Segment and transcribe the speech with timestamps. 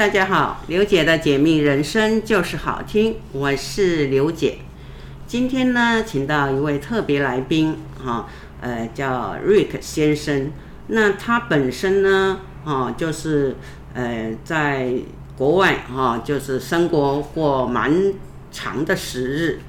[0.00, 4.56] 大家好，刘姐的解密人生就是好听，我是刘姐。
[5.26, 8.26] 今天呢，请到一位特别来宾，哈，
[8.62, 10.52] 呃，叫 Rick 先生。
[10.86, 13.56] 那他本身呢，哈，就是
[13.92, 14.94] 呃，在
[15.36, 18.14] 国外哈，就是生活过蛮
[18.50, 19.60] 长的时日。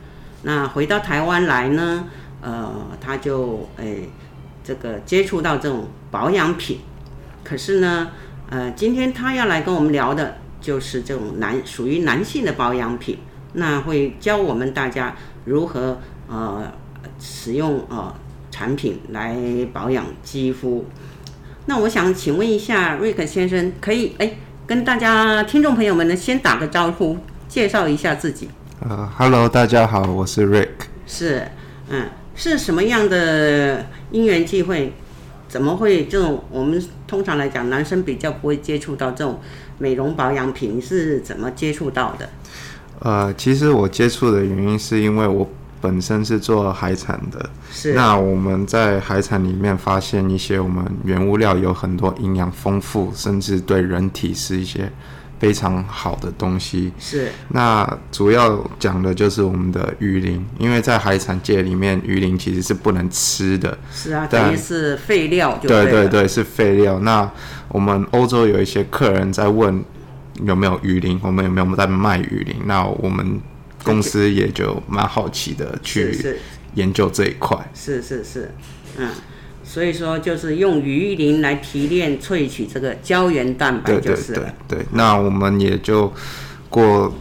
[0.43, 2.05] 那回到台湾来呢，
[2.39, 4.07] 呃，他就诶，
[4.63, 6.79] 这个接触到这种保养品，
[7.43, 8.11] 可是呢。
[8.51, 13.17] 呃，今天他要来跟我们聊的，就是这种男属于男性的保养品，
[13.53, 15.15] 那会教我们大家
[15.45, 15.97] 如何
[16.27, 16.69] 呃
[17.17, 18.13] 使用呃
[18.51, 19.37] 产品来
[19.71, 20.85] 保养肌肤。
[21.67, 24.33] 那我想请问一下瑞克先生，可以哎
[24.67, 27.17] 跟大家听众朋友们呢先打个招呼，
[27.47, 28.49] 介绍一下自己。
[28.81, 30.87] 呃，Hello，大家好，我是 Rick。
[31.07, 31.47] 是，
[31.87, 34.91] 嗯，是什么样的因缘际会？
[35.51, 36.41] 怎么会这种？
[36.49, 39.37] 我们通常来讲，男生比较不会接触到这种
[39.79, 42.29] 美容保养品，是怎么接触到的？
[42.99, 45.45] 呃，其实我接触的原因是因为我
[45.81, 47.49] 本身是做海产的。
[47.69, 47.93] 是。
[47.93, 54.89] 那我们在海产里面发现一些我们原物料有很多营养丰富，甚至对人体是一些。
[55.41, 63.75] 非常好的东西是，那主要讲的就是我们的鱼鳞，因为在海产界里面，鱼鳞其实是不能吃的。
[63.91, 65.85] 是啊，等于是废料就对。
[65.85, 66.99] 对对对，是废料。
[66.99, 67.27] 那
[67.69, 69.83] 我们欧洲有一些客人在问
[70.43, 72.57] 有没有鱼鳞，我们有没有在卖鱼鳞？
[72.65, 73.41] 那我们
[73.83, 76.37] 公司也就蛮好奇的去
[76.75, 77.57] 研究这一块。
[77.73, 78.53] 是是是，
[78.97, 79.09] 嗯。
[79.71, 84.39] 所以说，就是用鱼鳞来提炼萃取这个胶原蛋白，就是了。
[84.67, 86.11] 对对对对，那我们也就
[86.69, 87.13] 过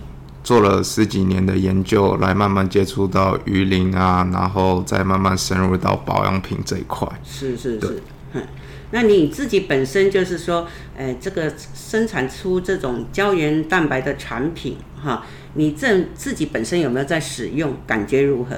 [0.43, 7.07] 做了十几年的研究，来慢慢接触到鱼鳞啊，然后再慢慢深入到保养品这一块。
[7.23, 8.03] 是是是，
[8.33, 8.43] 嗯，
[8.91, 10.67] 那你自己本身就是说，
[10.97, 15.25] 呃，这个生产出这种胶原蛋白的产品，哈，
[15.55, 17.77] 你这自己本身有没有在使用？
[17.87, 18.57] 感觉如何？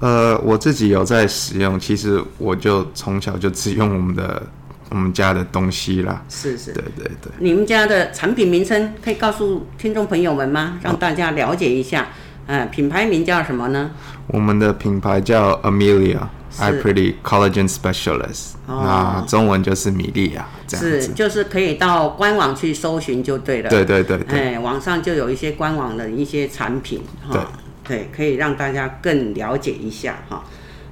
[0.00, 4.42] 呃，我自己有在使用，其实我就从小就只用我们的
[4.88, 6.22] 我们家的东西啦。
[6.28, 7.30] 是是，对对对。
[7.38, 10.78] 你们家的产品名称可以告诉听众朋友们吗？
[10.82, 12.08] 让大家了解一下。
[12.46, 13.90] 嗯、呃，品牌名叫什么呢？
[14.28, 18.54] 我们的品牌叫 Amelia，I Pretty Collagen Specialist。
[18.66, 18.82] 哦。
[18.82, 21.02] 那中文就是米莉亚，这样子。
[21.02, 23.68] 是，就是可以到官网去搜寻就对了。
[23.68, 24.54] 对对对对。
[24.54, 27.02] 哎，网上就有一些官网的一些产品。
[27.30, 27.40] 对。
[27.90, 30.44] 对，可以让大家更了解一下哈。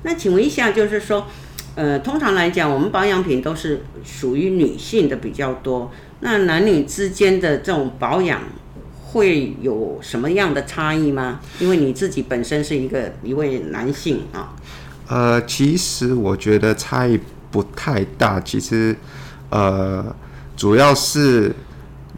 [0.03, 1.28] 那请问一下，就是说，
[1.76, 5.92] 呃，通常来讲，我们保养品都是属于女性的比较多。
[6.19, 8.41] 那男女之间的这种保养
[9.00, 11.38] 会有什么样的差异吗？
[11.60, 14.56] 因为你自己本身是一个一位男性啊。
[15.06, 17.20] 呃，其实我觉得差异
[17.53, 18.41] 不太大。
[18.41, 18.97] 其实，
[19.50, 20.04] 呃，
[20.56, 21.54] 主要是。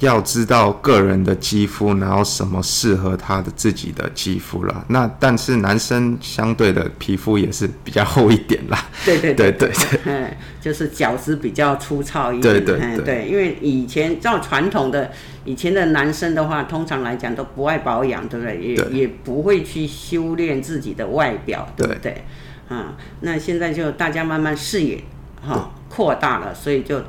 [0.00, 4.84] 要知道个人的肌肤，然后什么适合他的自己的肌肤啦。
[4.88, 8.86] 那但是男生相对的皮肤也是比较厚一点啦。
[9.04, 12.54] 对对对对对，嗯，就是角质比较粗糙一点。
[12.54, 15.12] 对对对，对，对，因为以前照传统的
[15.44, 18.58] 以前的男生的话，通常来讲都不爱保养，对不对？
[18.58, 22.24] 也也不会去修炼自己的外表，对不对？
[22.70, 25.04] 啊，那现在就大家慢慢视野
[25.46, 27.02] 哈扩大了，所以就。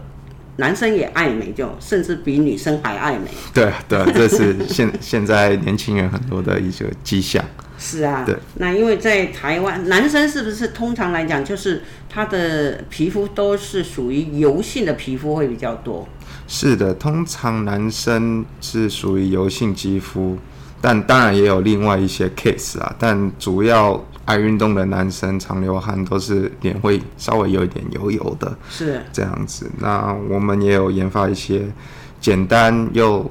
[0.58, 3.26] 男生也爱美，就甚至比女生还爱美。
[3.54, 7.44] 对对， 这是现现在年轻人很多的一个迹象。
[7.80, 8.38] 是啊，对。
[8.56, 16.08] 那因为在台湾，男生是不是通常来讲，就是他的皮肤都是属于油性的皮肤会比较多？
[16.48, 20.38] 是的，通常男生是属于油性肌肤，
[20.80, 24.06] 但当然也有另外一些 case 啊，但主要。
[24.31, 29.69] 爱运动的男生常流汗，都是脸会稍微有一点油油的，是这样子。
[29.80, 31.64] 那我们也有研发一些
[32.22, 33.29] 简单又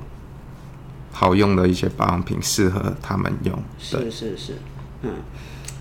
[1.10, 3.58] 好用的一些保养品，适合他们用。
[3.78, 4.52] 是是是，
[5.00, 5.10] 嗯，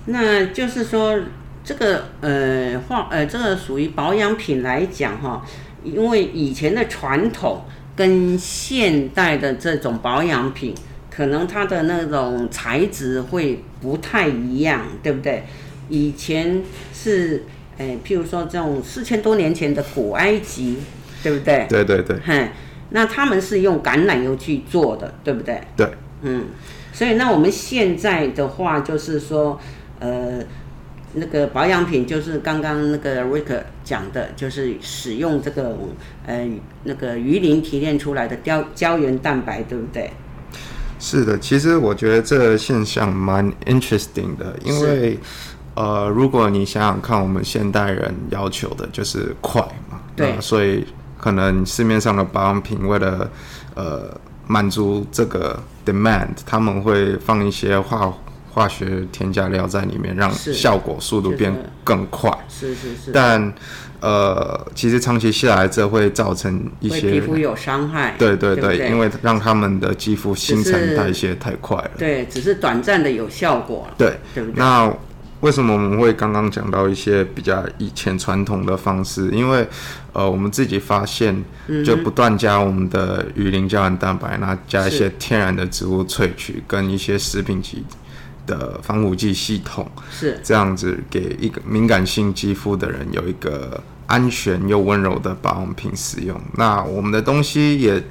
[0.06, 1.20] 那就是说
[1.66, 5.46] 这个呃化呃这个属于保养品来讲哈，
[5.84, 10.74] 因为以前的传统跟现代的这种保养品。
[11.12, 15.44] 可能它的那种材质会不太一样，对不对？
[15.90, 16.62] 以前
[16.94, 17.44] 是，
[17.78, 20.78] 诶，譬如说这种四千多年前的古埃及，
[21.24, 21.66] 对不对？
[21.70, 22.18] 对对对。
[22.20, 22.50] 哼，
[22.92, 25.62] 那他们是用橄榄油去做的，对不对？
[25.76, 25.88] 对。
[26.22, 26.46] 嗯，
[26.92, 29.60] 所以那我们现在的话，就是说，
[30.00, 30.40] 呃，
[31.14, 35.78] 那个保养品就是刚刚那个 Rick 讲的，就是使用这个，
[36.28, 36.48] 呃，
[36.84, 40.12] 那个鱼鳞提炼出来的胶胶原蛋白，对不对？
[41.00, 45.18] 是的，其实我觉得这个现象蛮 interesting 的，因为，
[45.76, 50.86] 呃，如果你想想看，我们现代人要求的就是快嘛，对，所以
[51.18, 53.32] 可能市面上的保养品为了
[53.76, 54.14] 呃
[54.46, 58.14] 满足这个 demand，他们会放一些化
[58.52, 61.54] 化学添加料在里面，让效果速度变
[61.84, 62.30] 更快。
[62.50, 63.12] 是是是。
[63.14, 63.54] 但
[64.02, 68.16] 呃，其实长期下来，这会造成一些皮肤有伤害。
[68.18, 71.92] 对对对，对对，因为让他们的肌肤新陈代谢太快了。
[71.98, 73.88] 对，只是短暂的有效果。
[73.98, 74.60] 对，对不对？
[74.60, 74.92] 那
[75.42, 79.30] 为什么我们会刚刚讲到一些比较以前传统的方式？
[79.32, 79.66] 因为
[80.12, 81.44] 呃，我们自己发现，
[81.86, 87.86] 就不断加我们的鱼鳞胶原蛋白，那加一些天然的植物萃取，跟一些食品级
[88.50, 96.36] 的防腐剂系统，是这样子给一个敏感性肌肤的人有一个安全又温柔的保养品使用。
[96.58, 98.04] 那我们的东西也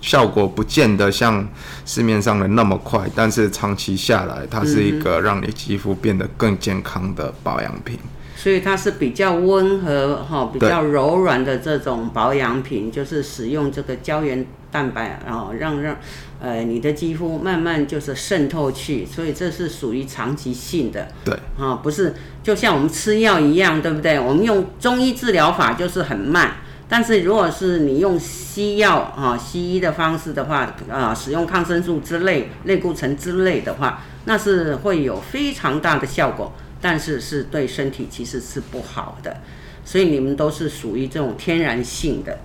[0.00, 1.46] 效果不见得像
[1.86, 7.96] 市面上的那么快，但是长期下来，它是一个让你肌肤变得更健康的保养品。
[8.34, 15.96] 所以它是比较温和哈，比较柔软的这种保养品，就是使用这个胶原蛋白，然后让让
[16.40, 21.06] 呃你的肌肤慢慢就是渗透去，所以这是属于长期性的。
[21.24, 24.18] 对，啊，不是就像我们吃药一样，对不对？
[24.18, 26.56] 我们用中医治疗法就是很慢，
[26.88, 36.52] 但是如果是你用西药啊，西医的方式的话，啊，使用抗生素之类、类固醇之类的话，那是会有非常大的效果。
[36.84, 39.36] 但是是对身体其实是不好的，
[39.84, 42.40] 所以你们都是属于这种天然性的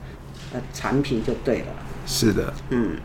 [0.53, 1.65] 呃产品就对了。
[2.07, 2.95] 是的，嗯。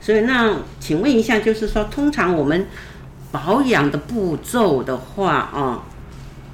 [0.00, 2.66] 所以那请问一下，就是说，通常我们
[3.30, 5.84] 保养的步骤的话啊，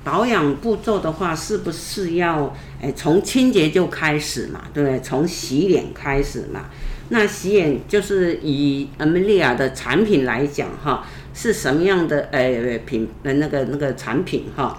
[0.02, 4.62] 保养步骤的话，是不是要哎从清洁就开始嘛？
[4.74, 5.00] 对不对？
[5.00, 6.66] 从洗脸开始嘛？
[7.10, 11.06] 那洗脸就是以 Amelia 的产品来讲哈。
[11.36, 14.78] 是什么样的呃品呃那个那个产品哈？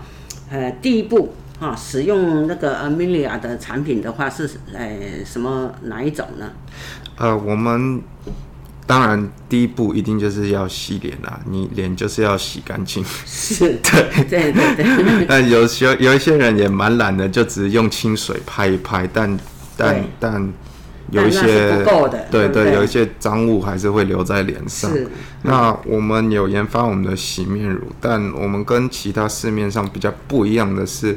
[0.49, 6.51] 呃，第一步哈，使用那个 Amelia 的产品的话是呃什么哪一种呢？
[7.17, 8.01] 呃，我们
[8.85, 13.03] 当然第一步一定就是要洗脸啦，你脸就是要洗干净。
[13.25, 15.25] 是，对对对 对。
[15.27, 19.37] 但 有些有一些人也蛮懒的，就只是用清水拍一拍，但
[19.77, 20.53] 但但。
[21.11, 24.91] 有一些不够的，对对，对，有一些脏物还是会留在脸上。
[24.91, 25.07] 是，
[25.43, 31.15] 那我们有研发我们的洗面乳，但我们跟其他市面上比较不一样的是，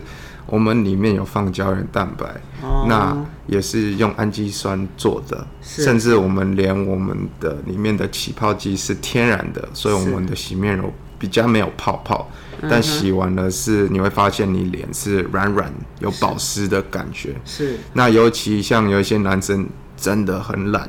[0.48, 2.26] 我们里面有放胶原蛋白，
[2.62, 3.16] 哦，那
[3.46, 12.28] 也是用氨基酸做的，甚至我们连我们的里面的起泡剂是天然的，所以我们的洗面乳比较没有泡泡。
[12.62, 17.32] 但洗完了是你会发现你脸是软软有保湿的感觉。
[17.44, 17.78] 是。
[17.92, 20.88] 那尤其像有一些男生真的很懒，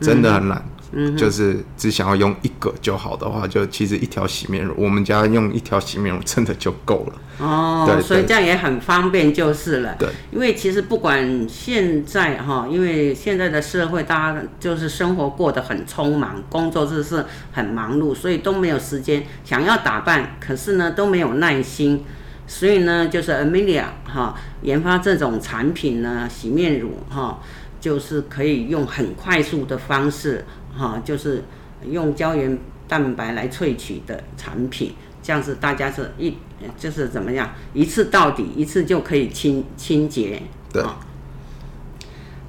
[0.00, 0.58] 真的很懒。
[0.58, 0.79] 嗯，
[1.16, 7.46] 就是只想要用一个就好的话，就其实一条洗面乳，我们家用一条洗面乳真的就够了。
[7.46, 9.94] 哦，对，所以这样也很方便就是了。
[9.98, 22.04] 对，因为其实不管现在哈，因为现在的社会大家就是生活过得很匆忙，工作就是很忙碌，所以都没有时间想要打扮，可是呢都没有耐心，
[22.46, 27.40] 所以呢就是 Amelia 哈研发这种产品呢，洗面乳哈，
[27.80, 30.44] 就是可以用很快速的方式。
[30.76, 31.44] 哈，就是
[31.88, 32.58] 用胶原
[32.88, 36.34] 蛋白来萃取的产品，这样子大家是一
[36.76, 40.42] 就是怎么样，一次到底，一次就可以清清洁。
[40.72, 40.82] 对。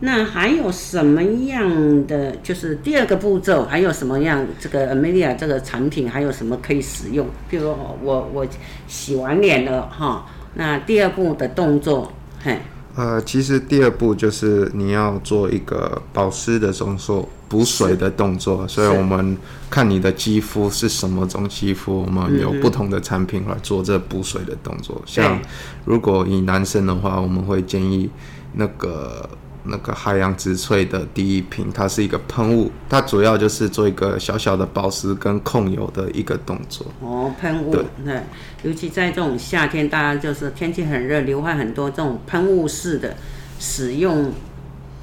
[0.03, 2.35] 那还有什么样的？
[2.37, 4.43] 就是第二个步骤，还有什么样？
[4.59, 7.27] 这个 Amelia 这个产品还有什么可以使用？
[7.47, 7.69] 比如
[8.01, 8.47] 我我
[8.87, 10.25] 洗完脸了哈，
[10.55, 12.11] 那第二步的动作，
[12.43, 12.57] 嘿。
[12.95, 18.67] 呃，其实第二步就是你要做一个保湿的动作，补水的动作。
[18.67, 19.37] 所以我们
[19.69, 25.01] 看你的肌肤是什么种肌肤，我们有不同的产品来做这补水的动作。
[25.05, 25.39] 像
[25.85, 28.09] 如果以男生的话，我们会建议
[28.53, 29.29] 那个。
[29.63, 36.85] 那个海洋植萃的第一瓶，它是一个喷雾，它主要就是做一个小小的保湿跟控油的一个动作。
[36.99, 38.23] 哦，喷雾，对，对，
[38.63, 43.15] 尤其在这种夏天，大家就是天气很热，流汗很多，这种喷雾式的
[43.59, 44.31] 使用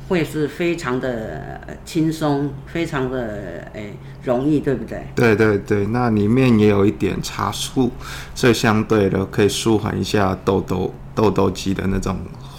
[0.08, 5.06] 会是非常的轻松，非常的诶容易，对不对？
[5.14, 7.92] 对对对，那里面也有一点茶树，
[8.34, 12.18] 所以相对的可以舒缓一下痘痘痘痘肌的那种。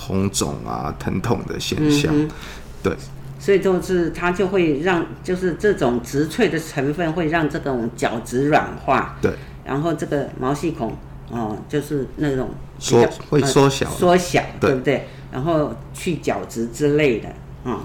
[0.10, 2.28] 红肿啊，疼痛的现象，嗯、
[2.82, 2.92] 对，
[3.38, 10.90] 所以就是它就会让，就是这种植萃的成分会让这种角质软化，对，然后这个毛细孔
[11.30, 12.50] 哦、呃，就是那种
[12.80, 14.74] 缩会缩小，缩小，对。
[14.74, 15.08] 不对？
[15.32, 17.30] 然后去角质之类的，
[17.64, 17.80] 嗯，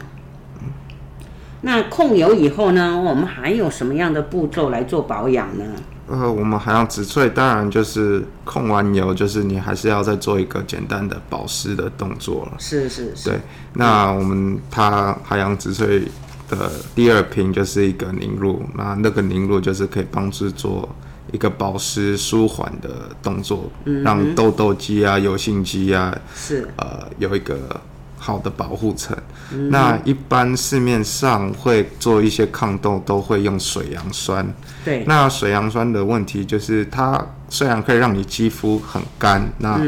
[1.61, 5.65] 那控油以后呢，我们还有什么样的步骤来做保养呢？
[6.07, 12.53] 呃，我们海洋植萃当然就是控完油，就是你还是要再做一个简单的保湿的动作了。
[12.59, 13.31] 是是是。
[13.31, 13.41] 对，
[13.73, 16.07] 那我们它海洋植萃
[16.51, 20.87] 的第二瓶就是一个凝露，那那个凝露就是可以帮助做
[21.33, 27.81] 一个保湿舒缓的动作，嗯、让痘痘肌啊、油性肌啊是呃有一个
[28.25, 29.15] 好的保护层。
[29.53, 34.47] 嗯、那一般市面上会做一些抗痘，都会用水杨酸。
[34.83, 35.05] 对。
[35.07, 39.79] 那水杨酸的问题就是，它虽然可以让你肌肤很干，那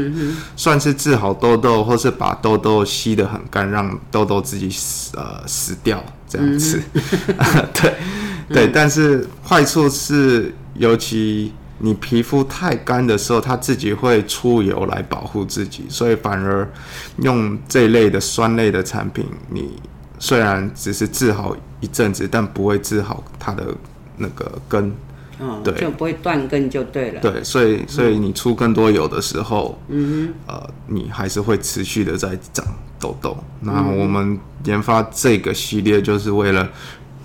[0.55, 6.79] 算是治好痘痘，或是把痘痘吸得很干，让痘痘自己死呃死掉这样子。
[6.93, 7.93] 嗯、 对
[8.49, 11.51] 对，但是坏处是，尤其。
[11.79, 16.67] 你皮肤太干的时候，它自己会出油来保护自己，所以反而
[17.17, 19.79] 用这一类的酸类的产品，你
[20.17, 23.63] 虽然只是治好一阵子，但不会治好它的
[24.17, 24.91] 那个根，
[25.39, 27.21] 嗯，对，就不会断根就对了。
[27.21, 32.65] 对，所以所以你出更多油的时候，嗯，呃，你还是会持续的在长
[32.99, 33.37] 痘痘。
[33.61, 36.67] 那我们研发这个系列就是为了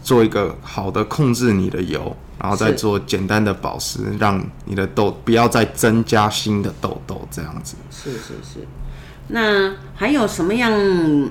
[0.02, 2.14] 做一个好的控制你的油。
[2.42, 7.76] 然后再做简单的保湿，让你的痘不要再增加新的痘痘，这样子。
[7.88, 8.66] 是是是。
[9.28, 10.72] 那还有什么样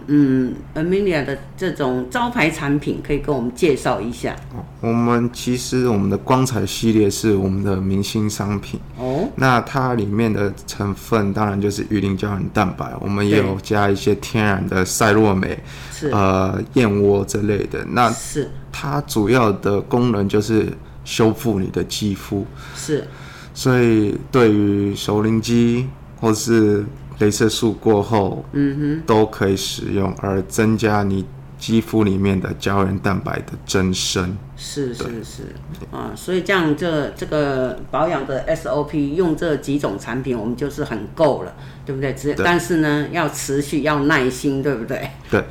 [0.07, 4.33] 嗯，Amelia 的这种招牌产品可以跟我们介绍一下？
[4.79, 9.27] 我们其实我们的光彩系列是我们的明星商品哦。
[9.35, 17.85] 那它里面的成分当然就是鱼鳞胶原蛋白，我们也有加一些天然的赛洛美，是呃燕窝之类的。
[17.89, 20.71] 那是它主要的功能就是。
[21.03, 22.45] 修复你的肌肤。
[22.75, 23.07] 是，
[23.53, 25.87] 所以对于熟龄肌
[26.19, 26.85] 或是
[27.19, 31.25] 镭射术过后，嗯哼，都可以使用，而增加你
[31.61, 34.35] 肌肤里面的胶原蛋白的增生。
[34.57, 35.43] 是是是
[35.91, 41.53] 啊，所以这样这这个保养的 SOP 用这几种产品，我们就是很够了，
[41.85, 42.13] 对不对？
[42.13, 45.07] 只但是呢，要持续，要耐心，对不对？
[45.29, 45.43] 对。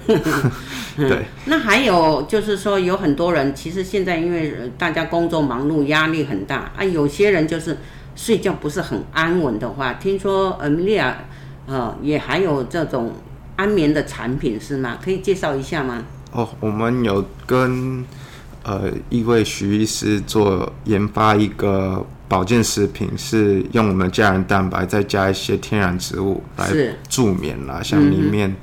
[1.08, 1.26] 对。
[1.44, 7.76] 那还有就是说，有很多人其实现在因为大家工作忙碌，压力很大啊，有些人就是
[8.16, 11.12] 睡觉不是很安稳的话，听说 Amelia
[11.66, 13.12] 呃也还有这种
[13.60, 14.98] 安眠的产品是吗？
[15.04, 16.04] 可以介绍一下吗？
[16.32, 18.04] 哦，我们有跟。
[18.62, 26.68] 呃，一位徐医师做研发一个保健食品，是用我们的胶原蛋白再加一些天然植物来
[27.08, 28.54] 助眠啦，像里面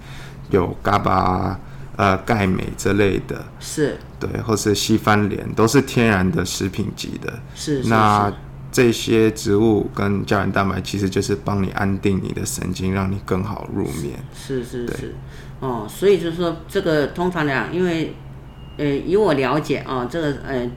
[0.51, 1.59] 有嘎巴、
[1.95, 7.33] 呃钙镁之类的，是对，或是西番莲，都是天然的食品级的。
[7.55, 8.31] 是，是，那
[8.71, 14.19] 这些植物跟胶原蛋白其实就是帮你安定你的神经，让你更好入眠。
[14.33, 15.15] 是是是，
[15.59, 18.13] 哦，所以就是说这个通常来讲，因为。
[18.79, 20.69] 呃，以我了解啊，这个呃，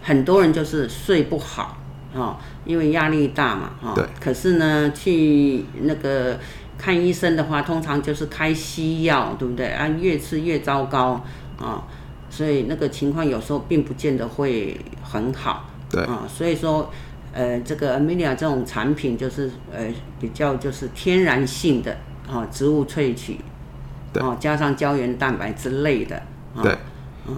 [0.00, 1.76] 很多人就是睡不好
[2.14, 3.92] 啊，因为压力大嘛，哈。
[3.94, 4.02] 对。
[4.18, 6.40] 可是呢，去那个
[6.78, 9.86] 看医生的话，通常就是开西药，对不对啊？
[9.86, 11.22] 越吃越糟糕
[11.58, 11.84] 啊，
[12.30, 15.68] 所以那个情况有时候并不见得会很好。
[15.90, 16.02] 对。
[16.04, 16.90] 啊，所以说，
[17.32, 19.86] 呃，这个 Amelia 这种产品就是呃
[20.20, 21.96] 比较就是天然性的
[22.30, 23.38] 啊，植物萃取，
[24.12, 24.22] 对。
[24.22, 26.22] 啊，加上胶原蛋白之类的。
[26.62, 26.76] 对。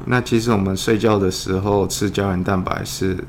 [0.06, 3.22] 那其实我们睡觉的时候吃胶原蛋白是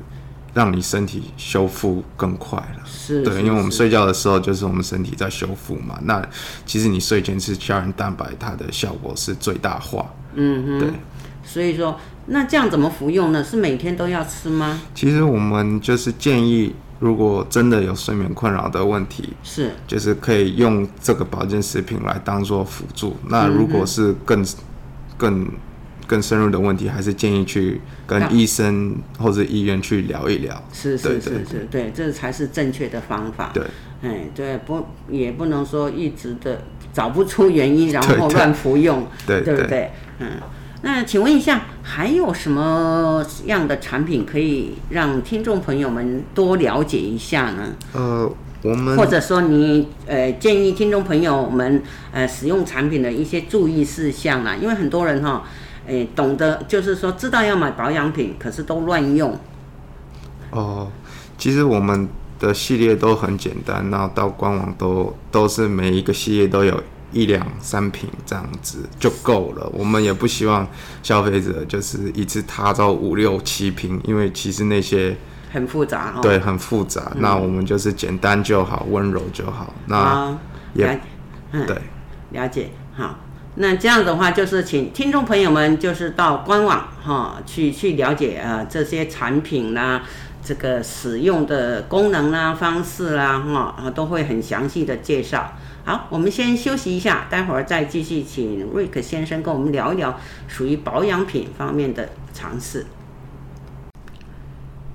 [0.54, 5.98] 让你身体修复更快了，是，对，因为我们睡觉的时候就是我们身体在修复嘛。
[6.04, 6.26] 那
[6.64, 10.10] 其实你睡前吃胶原蛋白，它的效果是最大化。
[10.34, 10.88] 嗯哼，对。
[11.44, 11.94] 所以说，
[12.26, 13.42] 那这样怎么服用呢？
[13.42, 14.80] 是每天都要吃吗？
[14.94, 23.16] 其实我们就是建议，如果真的有睡眠困扰的问题，是，就是可以用这个保健食品来当做辅助。
[23.28, 24.44] 那如果是更
[25.16, 25.48] 更
[26.06, 30.62] 更深入的问题，还是建议去跟医生或者医院去聊一聊。
[30.72, 33.50] 是是是是，对，这才是正确的方法。
[33.54, 33.62] 对，
[34.02, 39.92] 哎，对，不也不能说一直的找不出原因，然后乱服用，对对不对？
[40.18, 40.28] 嗯，
[40.82, 47.62] 那请问一下，还有什么样的产品可以让听众朋友们多了解一下呢？
[47.92, 48.28] 呃，
[48.62, 54.56] 我们或者说你呃建议听众朋友们呃使用产品的一些注意事项啦？
[54.60, 55.44] 因为很多人哈。
[55.88, 59.38] 哎，懂得就是说，知道要买保养品，可是都乱用。
[60.50, 60.90] 哦，
[61.38, 62.08] 其实我们
[62.40, 66.82] 的系列都很简单，然后到官网都都是每一个系列都有
[67.12, 69.70] 一两三瓶这样子就够了。
[69.72, 70.66] 我们也不希望
[71.02, 75.16] 消费者就是一次踏到五六七瓶，因为其实那些
[75.52, 76.20] 很复杂，哦。
[76.20, 77.12] 对，很复杂。
[77.14, 79.72] 嗯、那我们就是简单就好，温柔就好。
[79.86, 80.36] 那
[80.74, 81.00] 也、
[81.52, 81.76] 嗯、对，
[82.30, 83.20] 了解好。
[83.58, 90.02] 那这样的话，就是请听众朋友们就是到官网哈去去了解呃这些产品啦，
[90.44, 95.54] 这个使用的功能啦、方式啦，哈，都会很详细的介绍。
[95.86, 102.84] 好，我们先休息一下，待会儿再继续请瑞克先生跟我们聊一聊属于保养品方面的尝试。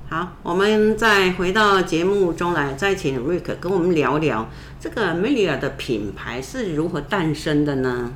[0.09, 4.49] 好，我们再回到节目中来，再请瑞克跟我们聊聊
[4.81, 8.11] 这个 Amelia 的品牌是如何诞生的呢？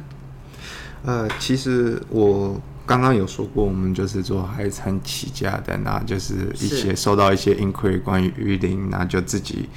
[1.05, 9.69] 呃，其实我刚刚有说过，我们就是做海产起家的，那就是一些收到一些 inquiry 关于鱼鳞，那就自己，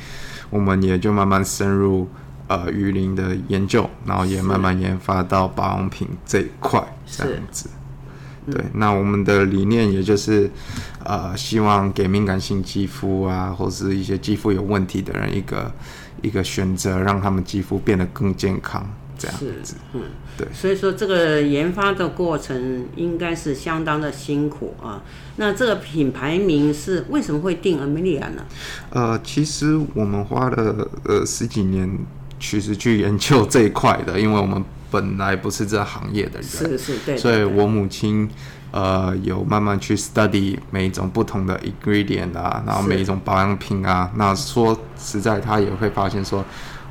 [0.50, 2.08] 我们也就慢慢深入。
[2.48, 7.68] 呃，鱼鳞的研究，然后也慢慢研发到保养品这一块，这样子。
[8.50, 10.50] 对，那我们的理念也就是，
[11.04, 15.70] 呃，希望给敏感性肌肤啊，或是一些肌肤有问题的人一个
[16.22, 18.88] 一个选择，让他们肌肤变得更健康，
[19.18, 19.74] 这样子。
[19.92, 20.00] 嗯，
[20.38, 20.48] 对。
[20.54, 25.02] 所以说，这个研发的过程应该是相当的辛苦啊。
[25.36, 28.46] 那这个品牌名是为什么会定 Amelia 呢？
[28.88, 31.98] 呃，其实我们花了呃十几年。
[32.38, 38.28] 其实去研究这一块的，因为我们本来不是这行业的人，是是，对，所以我母亲
[38.70, 46.44] 呃有慢慢去 study 每一种不同的 ingredient 啊，然后每一种保养品啊，那说实在，她也会发现说。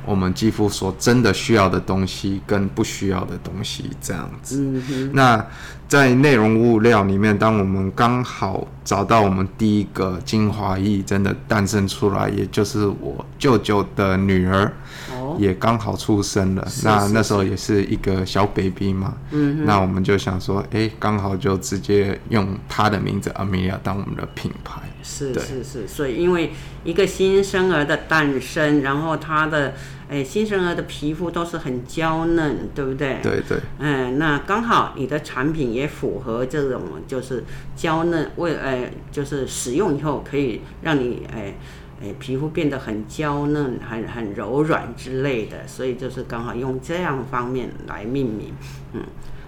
[0.06, 4.56] 我们肌肤所真的需要的东西跟不需要的东西这样子。
[4.58, 5.44] 嗯、那
[5.86, 14.72] 在内容物料里面，当我们刚好找到我们第一个精华液真的诞生出来，也就是我舅舅的女儿，
[15.07, 15.07] 哦、
[15.38, 16.64] 也刚好出生了。
[16.66, 19.14] 是是是，那那时候也是一个小 baby 嘛。
[19.32, 24.80] 嗯、那我们就想说，哎，刚好就直接用他的名字 Amelia 当我们的品牌。
[25.02, 26.52] 是是是，所以因为
[26.84, 29.74] 一个新生儿的诞生，然后他的。
[30.10, 33.18] 哎，新生儿的皮肤都是很娇嫩，对不对？
[33.22, 33.58] 对对。
[33.78, 37.44] 哎，那刚好你的产品也符合这种，就是
[37.76, 41.52] 娇嫩，为哎，就是使用以后可以让你哎
[42.00, 48.52] 哎皮肤变得很娇嫩、很很柔软之类的，所以就是刚好用这样方面来命名。
[48.92, 49.02] 嗯，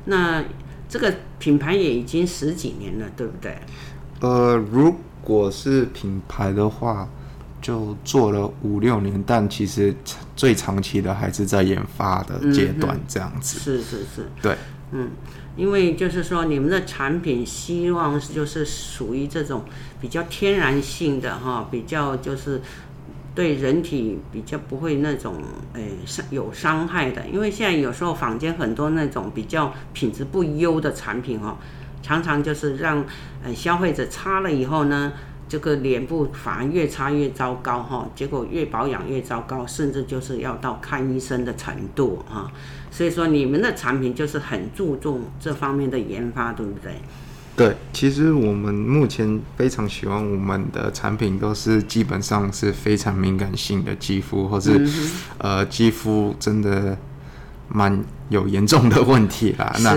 [0.05, 0.45] 那
[0.89, 3.57] 这个品牌也已经十几年了，对不对？
[4.21, 7.09] 呃，如果是品牌的话。
[7.63, 9.95] 就做了五六年，但其实
[10.35, 13.59] 最长期的还是在研发的阶段，这样子。
[13.59, 14.57] 嗯、是是是，对，
[14.93, 15.11] 嗯，
[15.57, 19.63] 因为就是说你们的产品希望就是属于这种
[20.01, 22.61] 比较天然性的哈，比较就是
[23.35, 25.37] 对人体比较不会那种
[25.75, 31.59] 诶伤有伤害的，因为现在有时候坊间很多那种比较品质不优的产品哈，
[32.03, 33.05] 常常就是让
[33.45, 35.13] 呃消费者擦了以后呢。
[35.51, 42.49] 这个脸部反而越擦越糟糕哈，结果越保养越糟糕，甚至就是要到看医生的程度哈。
[42.93, 46.93] 所以说你们的产品就是很注重这方面的研发，对不对？
[47.61, 54.89] 对，其实我们目前非常喜欢我们的产品，都是基本上是非常敏感性的肌肤，或是、嗯、
[55.37, 56.97] 呃肌肤真的
[57.69, 59.77] 蛮有严重的问题啦。
[59.81, 59.95] 那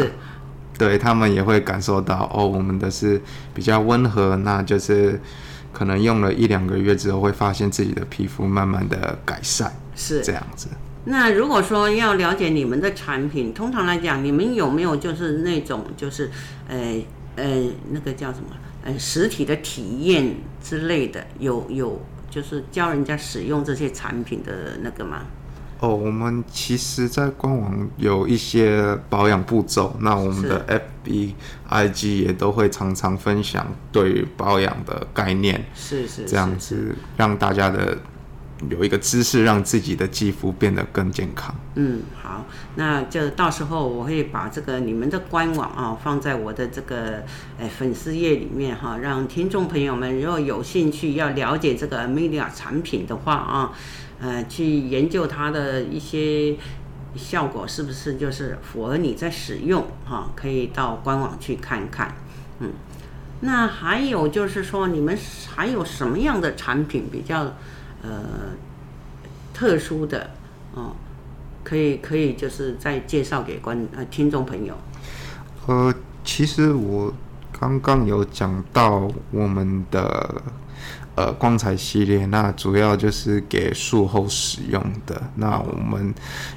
[0.77, 3.21] 对他们也会感受到哦，我们的是
[3.53, 5.17] 比较温和，那就是
[5.71, 10.67] 可能用了一两个月之后，会发现自己的皮肤慢慢的改善，是这样子。
[11.05, 16.29] 那如果说要了解你们的产品，通常来讲，你们有没有就是那种就是
[16.67, 17.01] 呃
[17.35, 17.45] 呃
[17.91, 18.47] 那个叫什么？
[18.85, 25.21] 呃实体的体验之类的，有有就是教人家使用这些产品的那个吗？
[25.79, 31.33] 哦，我们其实，在官网有一些保养步骤，那我们的 FB、
[31.69, 37.97] IG 也都会常常分享对于保养的概念，是是这样子，让大家的
[38.69, 41.53] 有一个姿势，让自己的肌肤变得更健康。
[41.75, 42.45] 嗯，好，
[42.75, 47.23] 那就到时候我会把这个你们的官网啊放在我的这个
[47.57, 53.71] 呃粉丝页里面哈，让听众朋友们如果有兴趣要了解这个 Amelia 产品的话啊。
[54.21, 56.55] 呃，去研究它的一些
[57.13, 62.15] 效果是不是就是符合你在使用哈、可以到官网去看看。
[62.59, 62.71] 嗯，
[63.41, 65.17] 那还有就是说，你们
[65.53, 67.53] 还有什么样的产品比较
[68.03, 68.19] 呃
[69.53, 70.29] 特殊的
[70.75, 70.93] 哦、啊？
[71.63, 74.75] 可以可以就是再介绍给观呃听众朋友。
[75.65, 75.91] 呃，
[76.23, 77.11] 其实我
[77.59, 80.43] 刚刚有讲到我们的。
[81.15, 85.21] 呃，光彩系列那主要就是给术后使用的。
[85.35, 86.11] 那我们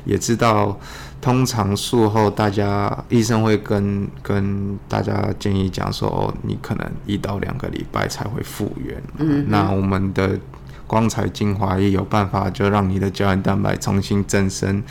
[0.06, 0.80] 也知道，
[1.20, 9.02] 通常术后大家医生会跟跟大家建议讲说，哦，你可能一到两个礼拜才会复原。
[9.18, 10.40] 嗯，那我们的
[10.86, 14.82] 光彩精华液有办法就让你的胶原蛋白重新增生，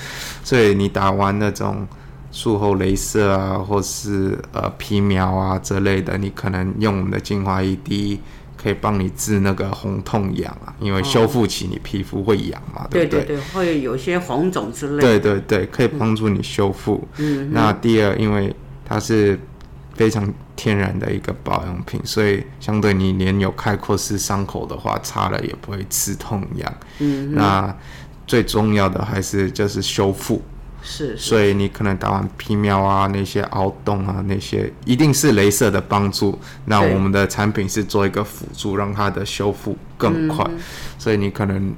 [0.44, 1.88] 所以你打完那种
[2.32, 8.20] 术后镭射啊，或是呃皮秒啊之类的，你可能用我们的精华液滴。
[8.58, 13.20] 可以帮你治那个红痛痒啊，因为修复期你皮肤会痒嘛，哦、对不对？
[13.20, 15.02] 对对对，会有些红肿之类的。
[15.02, 17.08] 对对对，可以帮助你修复。
[17.18, 17.52] 嗯。
[17.52, 19.40] 那第二，因为它是
[19.94, 26.74] 非常天然的一个保养品，所以相对你连有开阔式伤口的话，擦了也不会刺痛痒。
[27.00, 27.34] 嗯。
[27.34, 27.76] 那
[28.26, 30.42] 最重要的还是就是修复。
[30.88, 36.38] 是，所以你可能打完皮秒啊，那些凹洞啊，那些一定是镭射的帮助。
[36.66, 40.46] 那我们的产品是做一个辅助，让它的修复更快。
[40.48, 40.60] 嗯、
[41.00, 41.74] 所以你可能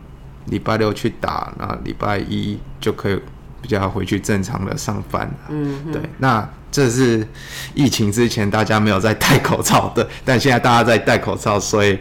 [0.48, 3.18] 礼拜六去打，那礼拜一就可以
[3.68, 5.30] 比较回去正常的上班。
[5.50, 6.02] 嗯，对。
[6.20, 7.28] 那这是
[7.74, 12.00] 疫情之前大家没有在戴口罩的，但现在大家在戴口罩，所以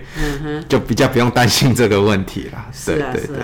[0.69, 2.67] 就比较不用担心这个问题了。
[2.85, 3.39] 对对对。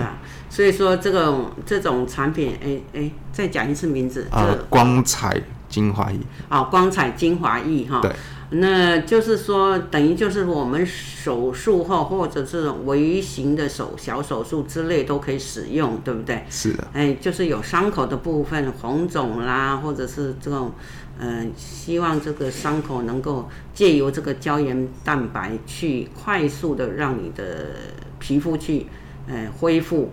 [0.49, 4.25] 所以说这个这种产品，哎哎，再讲一次名字。
[4.31, 5.35] 啊、这个，光彩
[5.67, 6.19] 精华液。
[6.47, 7.99] 哦，光彩精华液哈。
[8.01, 8.11] 对。
[8.55, 16.43] 那就是说，等于就是我们手术后或者是微型的手小手术之类都可以使用，对不对？
[16.49, 16.87] 是的。
[16.93, 20.71] 哎，就是有伤口的部分，红肿啦，或者是这种，
[21.19, 27.69] 嗯、呃，希望这个伤口能够借由这个胶原蛋白去快速的让你的
[28.19, 28.85] 皮肤去，
[29.27, 30.11] 呃，恢复。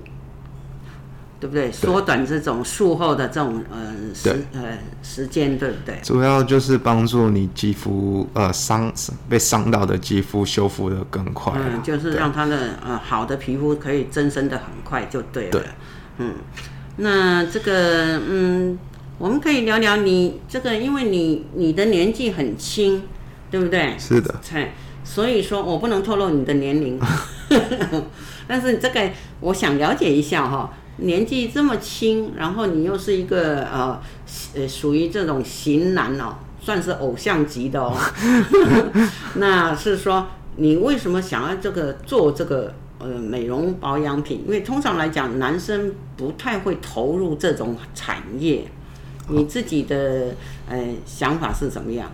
[1.41, 1.73] 对不对？
[1.73, 5.99] 缩短这种术后的这种呃时呃时间，对不对？
[6.03, 8.93] 主要就是帮助你肌肤呃伤
[9.27, 11.55] 被伤到的肌肤修复的更快。
[11.57, 15.51] 嗯，就是让它的呃好的皮肤可以增生的很快，就对了。
[15.51, 15.63] 对。
[16.19, 16.35] 嗯，
[16.97, 18.79] 那这个嗯，
[19.17, 23.03] 我们可以聊聊你这个，因为你你的年纪很轻，
[23.51, 23.95] 对不对？
[23.99, 24.35] 是的。
[25.03, 27.01] 所以说我不能透露你的年龄，
[28.47, 30.71] 但是这个我想了解一下哈。
[31.01, 34.01] 年纪这么轻，然后你又是一个呃
[34.55, 37.97] 呃属于这种型男哦，算是偶像级的哦。
[39.37, 44.45] 那是说你为什么想要这个做这个呃美容保养品？
[44.47, 48.65] 因为通常来讲，男生不太会投入这种产业。
[49.29, 50.35] 你自己的
[50.69, 52.11] 呃想法是怎么样？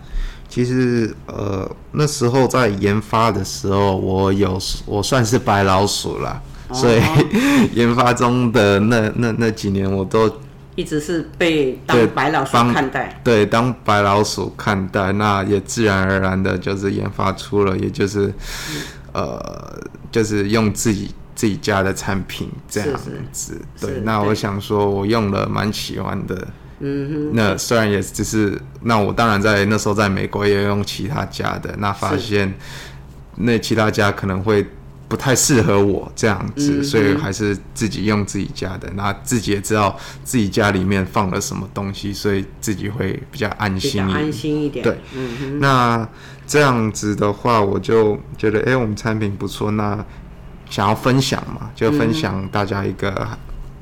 [0.47, 6.41] 其实呃那时候在研发的时候，我有我算是白老鼠了。
[6.73, 7.01] 所以
[7.73, 10.29] 研发中的那那那几年，我都
[10.75, 13.21] 一直是被当白老鼠看待。
[13.23, 23.11] 对，当白老鼠看待，那也自然而然的就是研发出了，也就是、嗯、呃，就是用自己自己家的产品这样子。
[23.33, 26.47] 是是对，那我想说，我用了蛮喜欢的。
[26.79, 27.31] 嗯哼。
[27.33, 32.53] 那虽然也只是，那我当然在那时候在美国也用其他家的，那发现
[33.37, 34.67] 那其他家可能会。
[35.09, 38.91] 不太适合我这样子，所以还是自己用自己家的。
[38.95, 44.17] 那自己也知道自己家里面放了什么东西，所以自己会比较安心一点。
[44.17, 44.83] 安心一点。
[44.83, 46.05] 对，嗯，那
[46.45, 50.05] 这样子的话，我就觉得，哎，我们产品不错，那
[50.69, 53.25] 想要分享嘛，就分享大家一个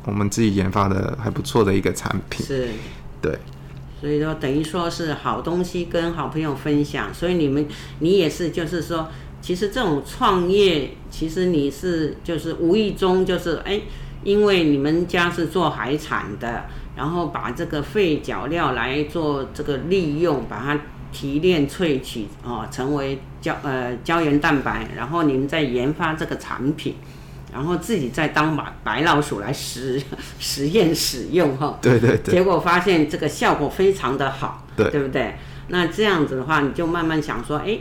[0.04, 2.46] 我们自己研发的还不错的一个产品。
[2.46, 2.70] 是，
[3.20, 3.36] 对。
[4.00, 7.12] 所以说，等于说是好东西跟好朋友分享。
[7.12, 7.66] 所以你们，
[7.98, 9.10] 你也是，就是说。
[9.46, 13.80] 其实这种创业，其实你是就是无意中就是哎，
[14.24, 16.66] 因为你们家是做海产的，
[16.98, 20.80] 然后把这个废脚料来做这个利用，把它
[21.12, 26.96] 提炼萃取哦，成为胶呃胶原蛋白，然后你们再研发这个产品，
[27.54, 30.02] 然后自己再当白白老鼠来实
[30.40, 31.78] 实验使用哈。
[31.84, 32.34] 对对对。
[32.34, 35.36] 结果发现这个效果非常的好，对，对不对？
[35.68, 37.78] 那这样子的话，你就慢慢想说，哎。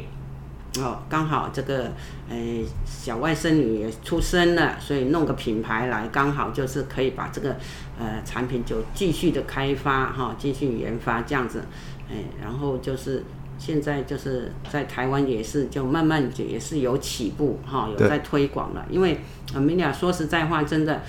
[0.81, 1.93] 哦，刚好这个，
[2.29, 2.37] 呃，
[2.85, 7.57] 小外甥女也出生了，所以弄个品牌来，刚好就是可以把这个，
[7.97, 11.63] 呃，产品就继续的开发哈、哦，继续研发这样子，
[12.11, 13.23] 哎，然后就是
[13.57, 19.21] 现在就是在台湾也是就慢慢就也是有起步哈、哦，有在推广了，因为
[19.55, 21.03] 我们俩说实在话，真的，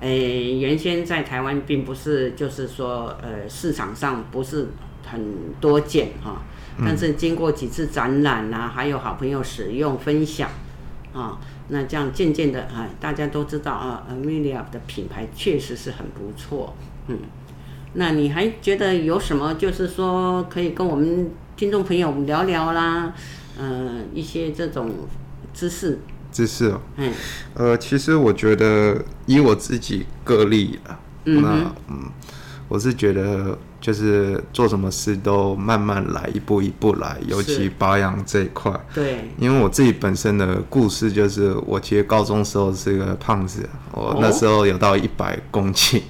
[0.00, 4.66] 哎，原先在台湾并不是就是说，呃，市场上不是
[5.06, 6.32] 很多见哈。
[6.32, 6.36] 哦
[6.78, 10.50] 但是经过几次展览啊，还有好朋友使用分享，
[11.12, 16.74] 啊，那这样渐渐的啊，大家都知道啊，Amelia 的品牌确实是很不错，
[17.08, 17.18] 嗯，
[17.94, 23.12] 那你还觉得有什么就是说可以跟我们听众朋友聊聊啦，
[23.58, 24.90] 嗯、呃，一些这种
[25.52, 26.00] 知识，
[26.32, 27.12] 知识哦，嗯，
[27.54, 32.10] 呃，其实我觉得以我自己个例啊，嗯那嗯，
[32.72, 33.58] 我是觉得。
[33.82, 38.72] 就是做什么事都慢慢来，一步一步来，尤其保养这一块。
[38.94, 46.00] 对，因为我自己本身的故事就是，我其实高中时候是个胖子，我那时候有到一百公斤。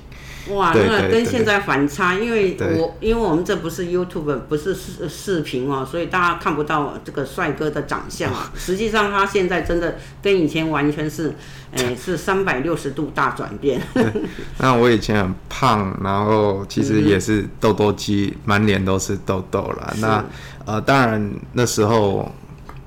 [0.50, 8.32] 哇，对那跟现在反差，因为我因为我们这不是 YouTube，不是视视频哦，所以大家看不到这个帅哥的长相。
[8.56, 11.32] 实际上他现在真的跟以前完全是，
[11.72, 13.80] 哎，是三百六十度大转变。
[14.58, 19.94] 那我以前很胖，然后其实也是痘痘肌，满、嗯、脸都是痘痘了。
[19.98, 20.24] 那
[20.64, 22.30] 呃，当然那时候。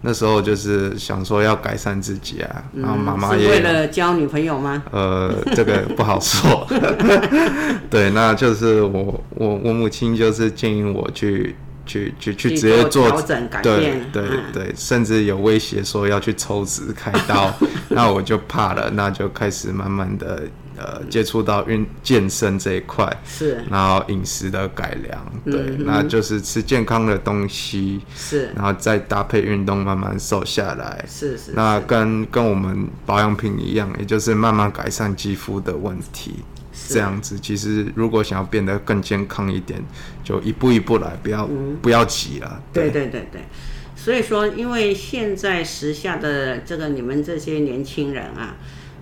[0.06, 4.84] 那时候就是想说要改善自己啊，然后妈妈也、为了交女朋友吗？
[4.92, 6.68] 呃，这个不好说。
[7.90, 11.56] 对，那就是我我我母亲就是建议我去
[11.88, 17.52] 去去去直接做调整改变，对对，甚至有威胁说要去抽脂开刀，
[17.90, 20.44] 那我就怕了，那就开始慢慢的。
[20.78, 31.54] 呃，接触到运健身这一块是，然后饮食的改良，对，嗯、那就是吃健康的东西是，然后再搭配运动，慢慢瘦下来是是。
[31.54, 36.36] 那跟跟我们保养品一样，也就是慢慢改善肌肤的问题，
[36.90, 37.40] 这样子。
[37.40, 39.82] 其实如果想要变得更健康一点，
[40.26, 42.62] 就一步一步来，不要、嗯、不要急了。
[42.74, 43.42] 对对对对。
[43.96, 48.58] 所以说，因为现在时下的这个你们这些年轻人啊。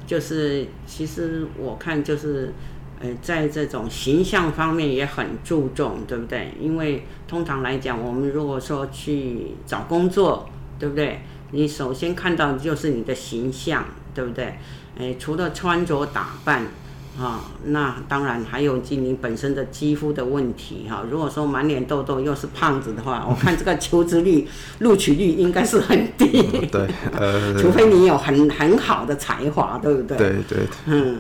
[0.06, 2.54] 就是，其实我看就是，
[3.00, 6.54] 呃，在这种形象方面也很注重，对不对？
[6.60, 11.22] 因为通常来讲，我们如果说去找工作，对不对？
[11.52, 14.56] 你首先看到的就是你的形象，对不对？
[14.98, 16.68] 诶，除了穿着打扮。
[17.16, 21.08] 啊、哦，那当然还有及你本身的肌肤的问题哈、哦。
[21.12, 24.48] 如果说满脸痘痘又是胖子的话， 我看这个求职率、
[24.80, 26.42] 录取率应该是很低。
[26.72, 30.18] 对， 呃，除非你有很很好的才华，对不对？
[30.18, 30.58] 对对。
[30.88, 31.20] 嗯，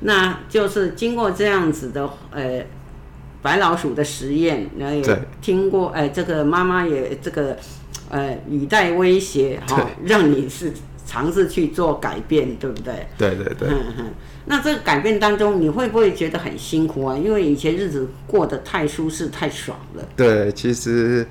[0.00, 2.64] 那就是经过这样子的呃
[3.42, 7.56] 白老鼠的实验，然后也听过哎、呃，这个妈妈也这个
[8.08, 10.72] 呃语带威胁哈、哦，让你是
[11.12, 13.06] 尝试去做改变，对不对？
[13.18, 13.68] 对对对。
[14.46, 17.14] 那这个改变当中，你会不会觉得很辛苦啊？
[17.14, 20.02] 因为以前日子过得太舒适、太爽了。
[20.16, 21.26] 对，其实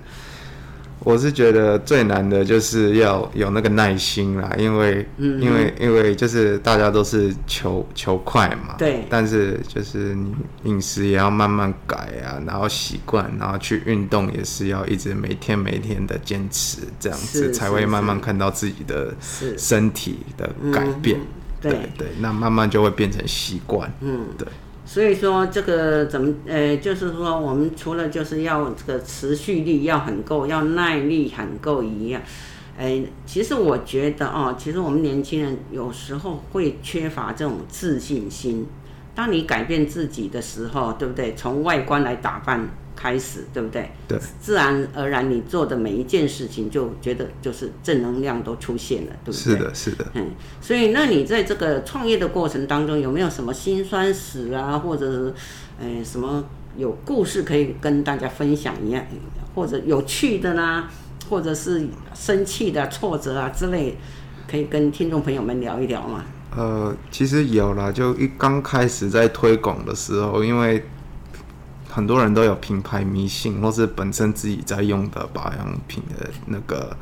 [1.03, 8.75] 我是觉得最难的就是要有那个耐心啦，因为，嗯、因为，因为就是大家都是求求快嘛。
[8.77, 9.05] 对。
[9.09, 10.35] 但是就是你
[10.65, 19.11] 饮食也要慢慢改啊，然后习惯，然后去运动也是要一直每天每天的坚持，这样子才会慢慢看到自己的
[19.57, 21.19] 身体的改变。
[21.59, 23.91] 对对，那慢慢就会变成习惯。
[24.01, 24.47] 嗯，对。
[24.91, 32.21] 所以说这个怎么呃，就是说我们除了就是要这个持续力要很够，要耐力很够一样。
[32.77, 38.67] 哎，其实我觉得哦，其实我们年轻人有时候会缺乏这种自信心。
[39.15, 41.33] 当你改变自己的时候，对不对？
[41.35, 42.67] 从外观来打扮。
[43.01, 43.89] 开始对不对？
[44.07, 49.55] 对，自然而然你做的每一件事情，就觉得就是正能量都出现了，对不对？
[49.55, 50.05] 是的，是的。
[50.13, 50.29] 嗯，
[50.61, 55.33] 所以那你在这个创业的过程当中，有没有什么辛酸史啊，或者是
[55.79, 56.43] 呃什么
[56.77, 59.03] 有故事可以跟大家分享一样，
[59.55, 60.87] 或者有趣的呢，
[61.27, 63.97] 或者是生气的挫折啊之类，
[64.47, 66.23] 可以跟听众朋友们聊一聊吗？
[66.55, 70.85] 呃，其实有啦，就一刚开始在推广的时候，因为。
[71.91, 76.95] 很多人都有品牌迷信，或是本身自己在用的保养品的那个，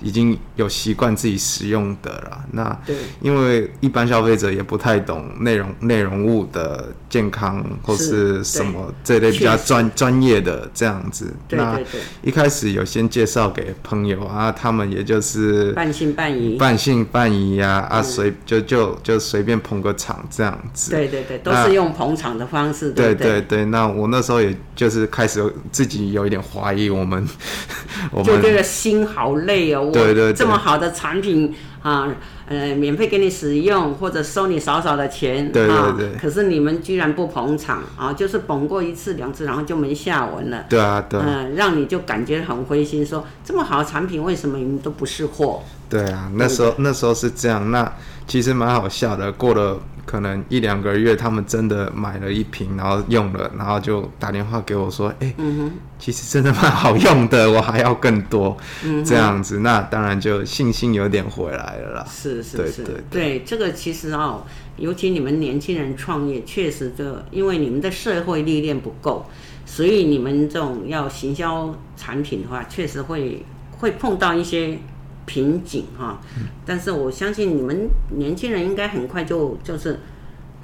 [0.00, 2.44] 已经有习惯自己使用的了。
[2.52, 2.78] 那
[3.20, 11.34] 因为一般消费者也不太懂内容内容物的健康或是什么这类比较专专业的这样子。
[11.50, 11.80] 那
[12.22, 20.92] 一开始有先介绍给朋友啊，他们也就是半信半疑，半信半疑呀啊，随就就就随便捧个场这样子。
[20.92, 22.92] 对对对，都是用捧场的方式。
[22.92, 24.35] 对对对，那我那时候。
[24.40, 27.26] 也就是开始自己有一点怀疑我们，
[28.10, 29.90] 我们就觉得心好累哦。
[29.92, 32.08] 对对对，这么好的产品啊，
[32.46, 36.18] 呃，免费给你使用或者收你少少的钱，对对对。
[36.20, 40.64] 可是你们居然不捧场啊，就是捧过一次两次，然后就没下文了。
[40.68, 41.20] 对啊，对。
[41.20, 45.62] 嗯，让你就感觉很灰心，说这么好的产品为什么你们都不是货？
[45.88, 47.92] 对啊，那时候那时候是这样，那
[48.26, 49.30] 其实蛮好笑的。
[49.30, 58.56] 过了可能一两个月，他们真的买了一瓶，然后用了，然后就打电话给我说：“哎、欸，嗯哼，其实真的蛮好用的，我还要更多。
[58.84, 62.06] 嗯”这样子，那当然就信心有点回来了啦。
[62.10, 64.44] 是是是，对，这个其实哦，
[64.76, 69.24] 尤其你们年轻人创业，确实就因为你们的社会历练不够，
[69.64, 73.44] 所以你们这种要行销产品的话，确实会
[73.78, 74.78] 会碰到一些。
[75.26, 76.20] 瓶颈哈，
[76.64, 79.98] 但是我相信你们年轻人应该很快就就是，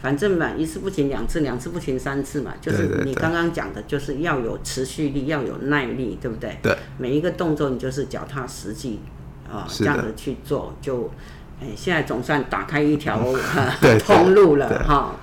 [0.01, 6.57] 反正嘛，一次不行两次，两次不行三次嘛，就是你刚刚讲的，就是要有持续力，要有耐力，对不对？
[6.63, 6.77] 对。
[6.97, 9.01] 每一个动作你就是脚踏实地
[9.51, 11.11] 啊，这样子去做，就，
[11.61, 13.21] 哎，现在总算打开一条
[14.07, 15.17] 通路了哈。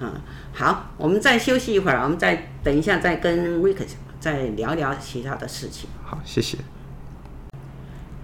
[0.00, 0.12] 嗯，
[0.52, 3.78] 好，我们再休息一会儿，我们再等一下再跟 Rick
[4.20, 5.88] 再聊聊其他的事情。
[6.04, 6.58] 好，谢谢。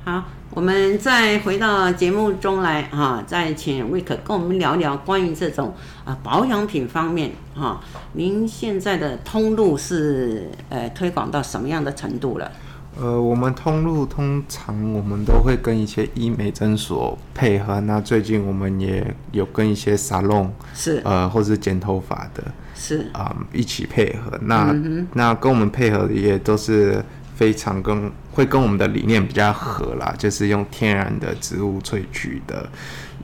[0.04, 7.80] 好，我们再回到节目中来哈、啊，再请 Rick 跟我们聊聊关于这种啊保养品方面哈、啊，
[8.12, 12.52] 您现在的通路是呃推广到什么样的程度了？
[13.00, 17.80] 呃，我们通路通常我们都会跟一些医美诊所配合。
[17.80, 24.38] 那最近我们也有跟一些沙龙是呃，或是剪头发的，是啊、呃，一起配合。
[24.42, 27.02] 那、嗯、那跟我们配合的也都是
[27.34, 32.68] 非常跟会跟我们的理念比较合啦，就是用天然的植物萃取的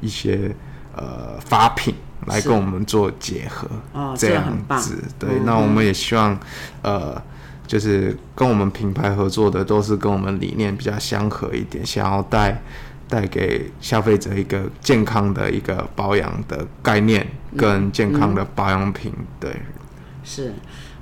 [0.01, 0.55] 一些
[0.95, 1.95] 呃发品
[2.27, 3.69] 来跟我们做结合。
[3.93, 5.03] 哦，这样子。
[5.19, 6.39] 对、嗯，那我们也希望
[6.83, 7.21] 呃。
[7.69, 12.63] 就是跟我们品牌合作的，都是跟我们理念比较相合一点，想要带
[13.07, 17.27] 带给消费者一个健康的一个保养的概念，
[17.59, 19.13] 跟健康的保养品。
[19.15, 19.57] 嗯嗯、对，
[20.25, 20.55] 是，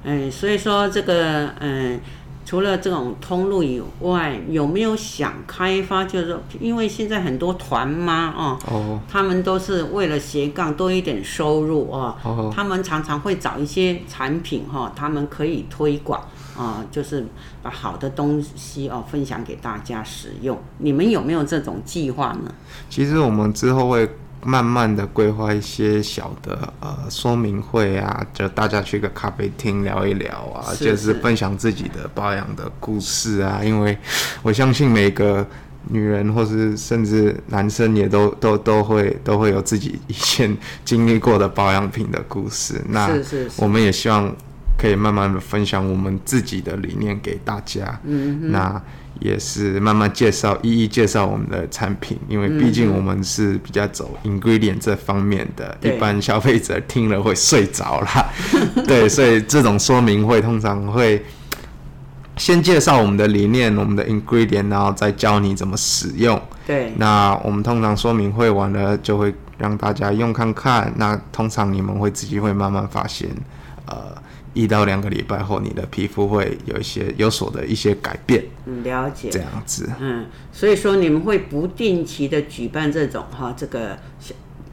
[0.02, 2.00] 嗯，所以说这个，嗯，
[2.46, 6.04] 除了这种通路以外，有没有想开发？
[6.04, 16.22] 就是说，因为现在很多团妈哦，哦，他们都是为了斜杠多一点收入哦，哦，他们常常会找一些产品哈、哦，他们可以推广。
[16.56, 17.22] 啊、呃，就是
[17.62, 20.58] 把好的东西哦分享给大家使用。
[20.78, 22.50] 你们有没有这种计划呢？
[22.88, 24.08] 其实我们之后会
[24.46, 33.60] 慢慢的规划一些小的呃说明会啊，就大家去个咖啡厅聊一聊啊，是是，就是分享自己的保养的故事啊。
[33.64, 33.98] 因为
[34.42, 35.46] 我相信每个
[35.88, 42.80] 女人或是甚至男生也都都都会都会有自己以前经历过的保养品的故事。
[42.88, 43.10] 那
[43.56, 44.34] 我们也希望。
[44.78, 48.78] 可以慢慢的分享我们自己的理念给大家，嗯，那
[49.20, 58.26] 也是慢慢介绍，一一介绍我们的产品，因为毕竟我们是比较走 ingredient 这方面的，嗯、一般消费者听了会睡着啦，
[58.86, 61.24] 对，所以这种说明会通常会
[62.36, 73.30] 先介绍我们的理念，我们的 ingredient，然后再教你怎么使用，对，那我们通常说明会完了就会让大家用看看，那通常你们会自己会慢慢发现，
[73.86, 74.14] 呃。
[74.56, 78.42] 一到两个礼拜后，你的皮肤会有一些有所的一些改变。
[78.64, 79.28] 嗯，了解。
[79.28, 79.86] 这样子。
[80.00, 83.98] 嗯，所以说你们会不定期的举办这种哈，这个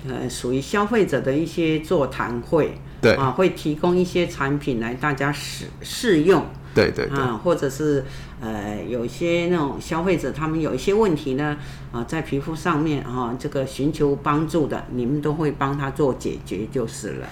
[0.08, 2.78] 呃属于消费者的一些座谈会。
[3.02, 3.13] 对。
[3.15, 6.46] 啊，会提供一些产品来大家试试用。
[6.74, 7.19] 对对对。
[7.19, 8.06] 啊，或者是
[8.39, 11.58] 呃有一些那种消费者他们有一些问题呢
[11.91, 17.28] 啊，在皮肤上面啊这个寻求帮助的，你们都会帮他做解决就是了。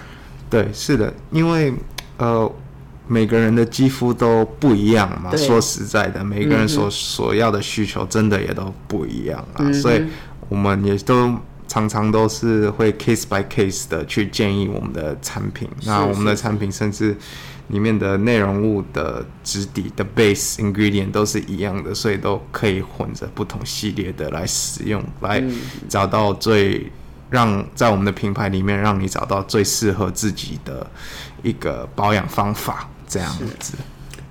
[0.50, 1.74] 对，是的，因为。
[2.22, 2.52] 呃，
[3.08, 5.36] 每个人的肌肤都不一样嘛。
[5.36, 9.74] 说实在的，每个人所、嗯、所要的需求真的也都不一样啊、嗯。
[9.74, 10.06] 所以，
[10.48, 11.36] 我们也都
[11.68, 15.68] 常常都是会 case by case 的去建议我们的产品。
[15.84, 17.18] 那我们的产品甚至
[17.70, 25.44] 里面的内容物的质地的 base ingredient 都是一样的，所以都可以混着不同系列的来使用，来
[25.90, 26.92] 找到最
[27.32, 30.86] 让在我们的品牌里面让你找到最适合自己的。
[31.44, 33.78] 一个保养方法这样子。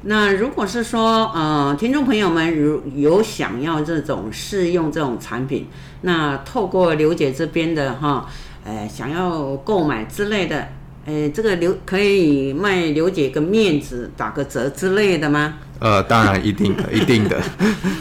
[0.03, 5.67] 那如果是说，呃，听众朋友们如有想要这种试用这种产品，
[6.01, 8.27] 那透过刘姐这边的哈，
[8.65, 10.69] 呃，想要购买之类的，
[11.05, 15.59] 呃，这个刘可以卖刘姐个面子，打个折之类的吗？
[15.81, 17.39] 呃，当然一定的， 一定的。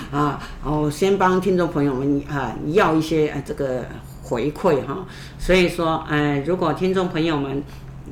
[0.09, 3.85] 啊，我先帮听众朋友们啊要一些呃这个
[4.23, 5.05] 回馈哈，
[5.37, 7.61] 所以说，呃，如果听众朋友们。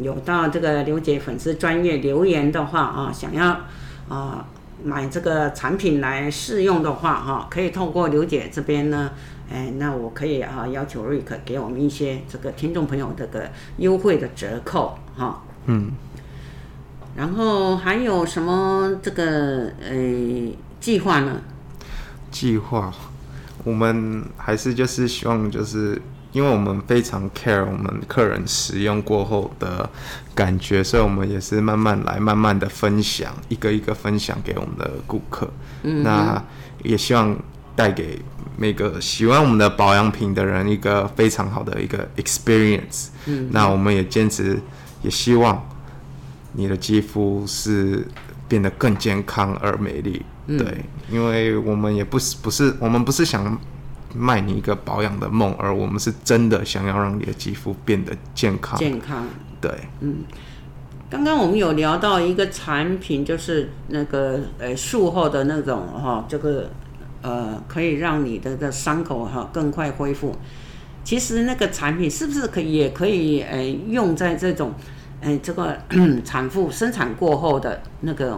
[0.01, 3.61] 有到这个刘姐粉丝专业留言的话啊，想要
[4.09, 4.45] 啊
[4.83, 9.11] 买这个产品来试用的话哈，可以透过刘姐这边呢，
[9.51, 15.43] 哎，那我可以啊要求瑞克给我们一些这个听众朋友这个优惠的折扣哈。
[15.65, 15.91] 嗯。
[17.15, 21.41] 然后还有什么这个呃计划呢？
[22.29, 22.93] 计划，
[23.63, 26.01] 我们还是就是希望就是。
[26.33, 29.89] 因为我们非常 care 我们客人使用过后的
[30.35, 35.49] 感觉，所以我们也是慢慢来，慢慢的分享，一个一个分享给我们的顾客。
[35.83, 36.43] 嗯，那
[36.83, 37.35] 也希望
[37.75, 38.21] 带给
[38.55, 43.07] 每个喜欢我们的保养品的人一个非常好的一个 experience。
[43.25, 44.59] 嗯，那我们也坚持，
[45.01, 45.67] 也希望
[46.51, 48.05] 你的肌肤是
[48.47, 50.23] 变得更健康而美丽。
[50.45, 50.57] 嗯。
[50.57, 53.59] 对，因为我们也不是不是我们不是想。
[54.17, 58.77] 卖你一个保养的梦，而我们是真的想要让你的肌肤变得健康。
[58.79, 59.25] 健康，
[59.61, 60.23] 对，嗯。
[61.09, 66.69] 刚刚我们有聊到一个产品，就是那个呃术后的那种哈、哦，这个
[67.21, 70.35] 呃可以让你的的伤口哈、哦、更快恢复。
[71.05, 74.73] 其实那个产品是不是可以也可以呃用在这种
[75.21, 75.77] 哎，这个
[76.25, 78.37] 产妇生产过后的那个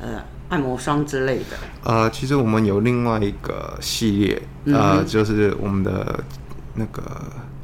[0.00, 1.56] 呃按摩霜之类的。
[1.84, 4.42] 呃，其实我们有另外一个系列，
[4.74, 6.24] 呃，嗯、就是我们的
[6.74, 7.02] 那个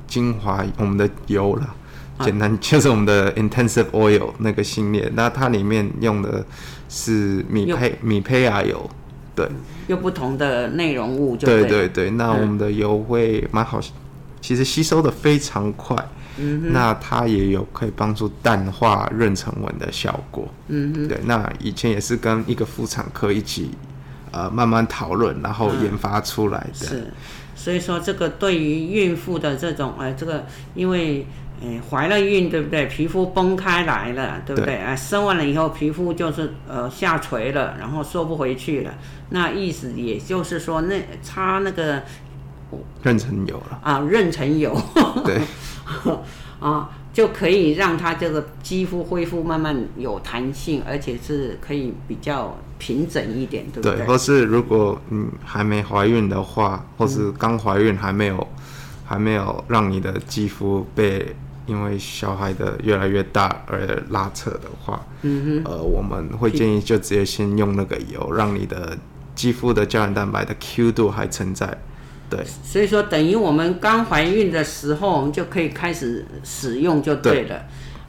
[0.07, 1.75] 精华，我们的油了。
[2.21, 6.45] 简单 就是我们的 intensive oil 那个系列，那它里面用的
[6.89, 8.89] 是米胚米胚芽油，
[9.35, 9.49] 对，
[9.89, 12.11] 有不同的内容物对对对。
[12.11, 13.81] 那我们的油会蛮好，
[14.41, 15.97] 其实吸收的非常快，
[16.39, 21.19] 嗯，那它也有可以帮助淡化妊娠纹的效果，嗯哼，对。
[21.25, 23.71] 那以前也是跟一个妇产科一起
[24.31, 26.87] 呃慢慢讨论，然后研发出来的。
[26.87, 27.13] 嗯、是，
[27.55, 31.27] 所以说这个对于孕妇的这种呃这个因为。
[31.63, 32.87] 哎，怀了孕对不对？
[32.87, 34.75] 皮肤崩开来了，对不对？
[34.75, 38.93] 哎对，生完了以后，皮肤就是呃下垂了，然后缩不回去了。
[39.31, 42.03] 那意思也就是说，那擦那个
[43.05, 44.77] 妊娠油了啊，妊娠油，
[45.25, 45.43] 对，
[46.61, 53.97] 啊，就可以让它这个肌肤恢复慢慢有弹性，而且是可以比较平整一点，对不对？
[53.97, 58.63] 对，或是如果你还没怀孕的话，或是刚怀孕还没有、嗯、
[59.05, 61.35] 还没有让你的肌肤被。
[61.67, 68.95] 因为小孩的越来越大而拉扯的话，嗯哼，呃，我们会建议就直接先用那个油，让你的
[69.35, 71.75] 肌肤的胶原蛋白的 Q 度还存在。
[72.37, 77.49] 对，所以说等于我们刚怀孕的时候，我们就可以开始使用就对了。
[77.49, 77.61] 对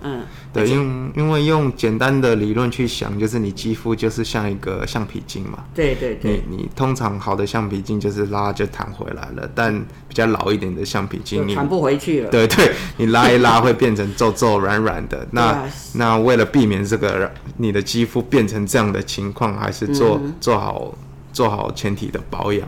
[0.07, 0.21] 嗯，
[0.53, 5.65] 对，因因为用简单的理论去想，就是你肌肤就是像一个橡皮筋嘛。
[5.73, 6.43] 对对对。
[6.47, 9.73] 你你通常好的橡皮筋就是拉就弹回来了，但
[10.07, 12.30] 比较老一点的橡皮筋你弹不回去了。
[12.30, 15.26] 对对，你拉一拉会变成皱皱软软的。
[15.32, 15.63] 那
[15.93, 20.93] 那为了避免这个你的肌肤变成这样的情况，还是做、嗯、做好
[21.34, 22.67] 做好前提的保养。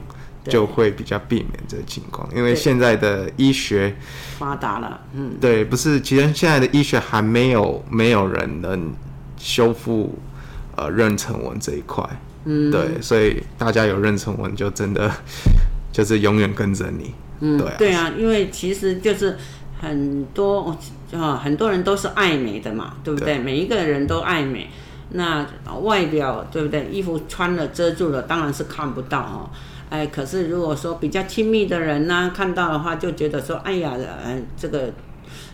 [0.50, 3.96] 就会比较避免这个情况，因为现在的医学
[4.38, 8.94] 发达了，嗯，对，不是，其实现在的医学还没有没有人能
[9.38, 10.18] 修复
[10.76, 12.04] 呃妊娠纹这一块，
[12.46, 15.12] 嗯，对，所以大家有妊娠纹就真的
[15.92, 19.38] 就是永远跟着你，嗯，对啊，对啊，因为其实就是
[19.80, 20.76] 很多
[21.14, 23.36] 啊很多人都是爱美的嘛，对不对？
[23.36, 24.70] 对，每一个人都爱美，
[25.12, 25.46] 那
[25.82, 26.88] 外表对不对？
[26.92, 29.50] 衣服穿了遮住了，当然是看不到哦。
[29.90, 33.94] 哎，可是如果说比较亲密的人呢、啊，看到的话就觉得说，哎呀，
[34.26, 34.92] 嗯，这个，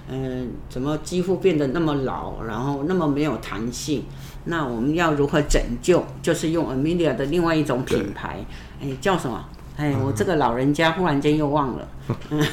[0.10, 4.04] 嗯，怎么肌肤变得那么老，然后那么没有弹性？
[4.46, 6.04] 那我们要如何拯救？
[6.22, 8.44] 就是用 Amelia 的另外一种品牌，
[8.82, 9.46] 对哎，叫什么？
[9.78, 11.88] 哎，我这个老人家忽然间又忘了，
[12.30, 12.44] 嗯、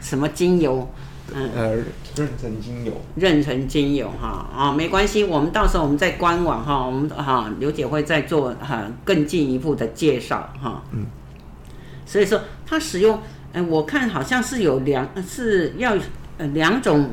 [0.00, 0.88] 什么精油？
[1.34, 1.76] 嗯，呃，
[2.16, 10.82] 妊娠精油，妊娠精油哈啊，没关系，我们到时候我们在官网哈，我们哈刘姐会再做哈更进一步的介绍哈。
[10.92, 11.04] 嗯，
[12.06, 13.20] 所以说它使用，
[13.52, 15.94] 呃，我看好像是有两是要
[16.38, 17.10] 呃两种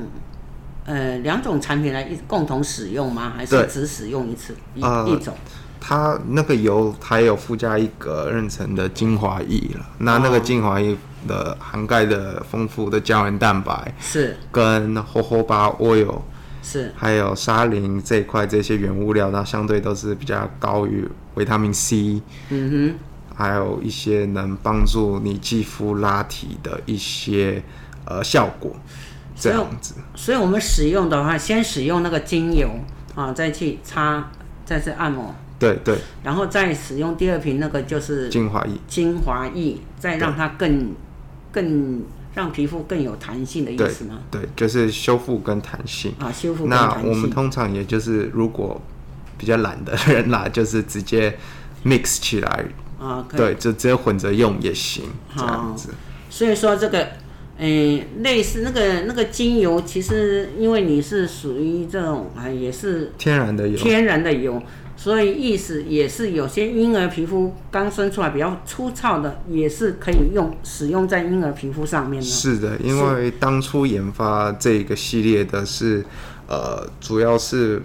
[0.85, 3.33] 呃两种产品来一共同使用吗？
[3.35, 5.35] 还是只使用一次一一种？
[5.81, 10.95] 它那个油还有附加一个妊娠的精华液了，那那个精华液。
[11.27, 16.21] 的涵盖的丰富的胶原蛋白是跟 Jojoba oil
[16.61, 22.95] 是，还有沙林这一块这些原物料，它相对都是比较高于维他命 C，嗯哼，
[23.35, 27.61] 还有一些能帮助你肌肤拉提的一些
[28.05, 28.73] 呃效果，
[29.35, 30.33] 这样子所。
[30.33, 32.69] 所以我们使用的话，先使用那个精油
[33.13, 34.31] 啊，再去擦，
[34.63, 35.35] 再去按摩。
[35.59, 40.93] 对对，然后再使用第二瓶那个就是精华液，精华液再让它更。
[41.53, 42.01] 更
[42.35, 44.19] 让皮肤更有弹性的意思吗？
[44.29, 46.67] 对，对，就是修复跟弹性啊，修复。
[46.67, 48.81] 那我们通常也就是，如果
[49.37, 51.37] 比较懒的 人啦，就是直接
[51.85, 52.65] mix 起来
[52.99, 55.05] 啊，对，就直接混着用也行，
[55.37, 55.89] 这样子。
[56.29, 56.99] 所以说这个，
[57.59, 64.61] 诶、欸，类似那个那个精油，其实因为你是属于这种啊，也是天然的油，天然的油。
[65.03, 72.25] 所以意思也是，有些婴儿皮肤刚生出来比较粗糙的，也是可以用使用在婴儿皮肤上面的。
[72.25, 76.05] 是的，因为当初研发这个系列的是，
[76.47, 77.81] 呃，主要是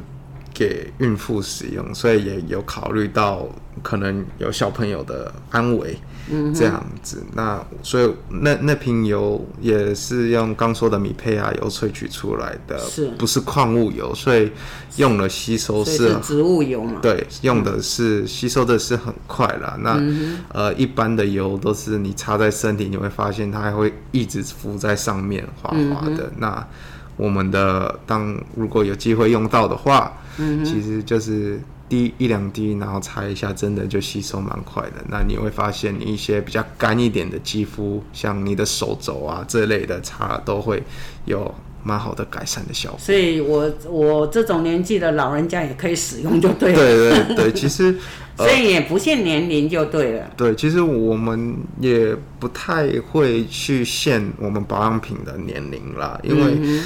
[0.54, 3.48] 给孕妇使用，所以也有考虑到
[3.82, 5.98] 可能有小朋友的安危。
[6.30, 14.50] 嗯，这样子，那所以那那瓶油也是用刚说的米胚芽油萃取出来的，是，不是矿物油，所以
[14.96, 17.00] 用了吸收是，是植物油嘛？
[17.00, 19.76] 对，用的是、嗯、吸收的是很快啦。
[19.80, 26.24] 那、嗯、呃，一般的油都是你擦在身体，你会发现它还会一直浮在上面，滑滑的。
[26.24, 26.68] 嗯、那
[27.16, 31.60] 我们的当如果有机会用到的话，嗯、其实就是。
[31.88, 35.04] 滴一两滴，然后擦一下，真的就吸收蛮快的。
[35.08, 40.82] 那你会发现，你一些比较干一点的肌肤，像你的手肘啊这类的擦，都会
[41.24, 42.98] 有蛮好的改善的效果。
[42.98, 46.78] 所以我我这种年纪的老人家也可以使用，就对了。
[46.78, 47.96] 对对对，其实、
[48.36, 50.30] 呃、 所以也不限年龄就对了。
[50.36, 56.80] 对，其实我们也不太会去限我们保养品的年龄啦，因为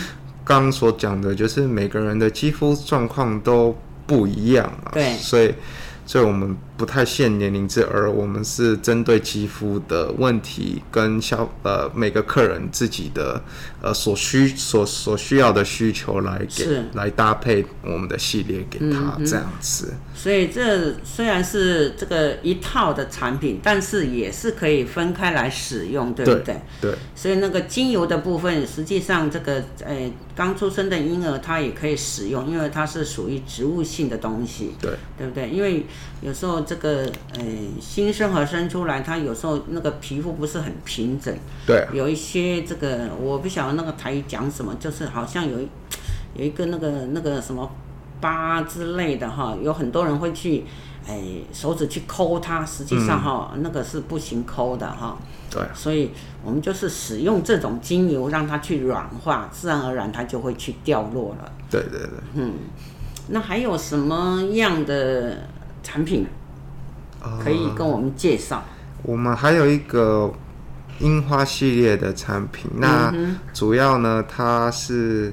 [0.45, 3.77] 刚刚所讲的就是每个人的肌肤状况都
[4.07, 4.91] 不一样啊。
[4.93, 5.55] 对，所以。
[6.05, 13.41] 所以我们不太限年龄制，而我们是针对肌肤的问题跟消呃每个客人自己的
[13.81, 19.95] 呃所需所所需要的需求来给来搭配我们的系列给他这样子。
[20.13, 26.43] 所以这虽然是这个一套的产品，但是也是可以分开来使用，对不对？
[26.81, 26.91] 对。
[26.91, 35.49] 对，所以那个精油的部分，实际上这个呃刚出生的婴儿他也可以使用，因为它是属于植物性的东西，对，对不对？
[35.49, 35.87] 因为
[36.21, 37.05] 有时候这个
[37.35, 37.43] 呃
[37.81, 41.35] 新生儿生出来，他有时候那个皮肤不是很平整，
[41.67, 45.59] 对，有一些这个我不晓得那个台语讲什么，就是好像有
[46.35, 47.71] 有一个那个那个什么。
[48.21, 50.65] 疤之类的哈，有很多人会去，
[51.09, 51.21] 哎，
[51.53, 55.19] 手指去抠它，实际上哈，嗯、那个是不行抠的哈。
[55.51, 55.61] 对。
[55.75, 56.13] 所以
[56.45, 61.53] 我们就是使用这种精油，让它去软化，自然而然它就会去掉落了。
[61.69, 62.11] 对对对。
[62.35, 62.53] 嗯，
[63.31, 65.39] 那还有什么样的
[65.83, 66.25] 产品
[67.43, 68.57] 可以跟我们介绍？
[68.57, 68.65] 呃、
[69.03, 70.33] 我们还有一个
[71.01, 73.13] 樱花系列的产品，那
[73.53, 75.33] 主要呢，它是。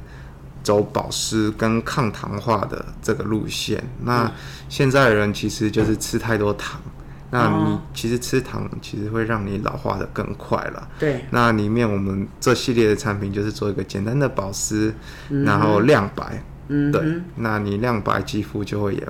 [0.61, 4.29] 走保湿跟抗糖化的这个路线，那
[4.67, 6.91] 现在的人其实就是吃太多糖，嗯、
[7.31, 10.87] 那你其实吃糖其实会让你老化的更快了。
[10.99, 14.93] 对，那里面我们这系列的产品就是做一个简单的保湿，
[15.29, 16.43] 嗯、然后亮白。
[16.67, 17.01] 嗯，对，
[17.35, 19.07] 那你亮白肌肤就会也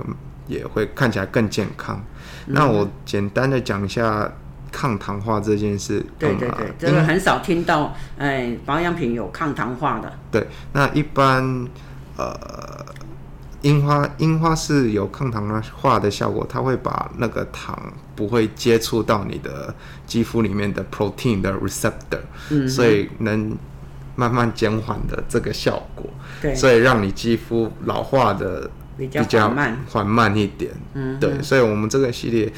[0.49, 2.03] 也会看起来更健康。
[2.47, 4.29] 嗯、那我简单的讲一下。
[4.71, 10.13] 抗糖化这件事，对对对，这个很少听到，哎，保养品有抗糖化的。
[10.31, 11.67] 对，那一般，
[12.15, 12.85] 呃，
[13.63, 19.73] 樱花樱花是有抗糖化的效果，它会把那个糖不会接触到你的
[20.05, 22.21] 肌肤里面的 protein 的 receptor，
[22.51, 23.57] 嗯，所以能
[24.15, 26.05] 慢慢减缓的这个效果。
[26.43, 28.69] 对，所以让你肌肤老化的
[28.99, 30.71] 比较缓慢，缓慢一点。
[30.93, 32.51] 嗯，对，所以我们这个系列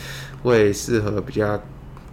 [0.43, 1.61] 会适合比较。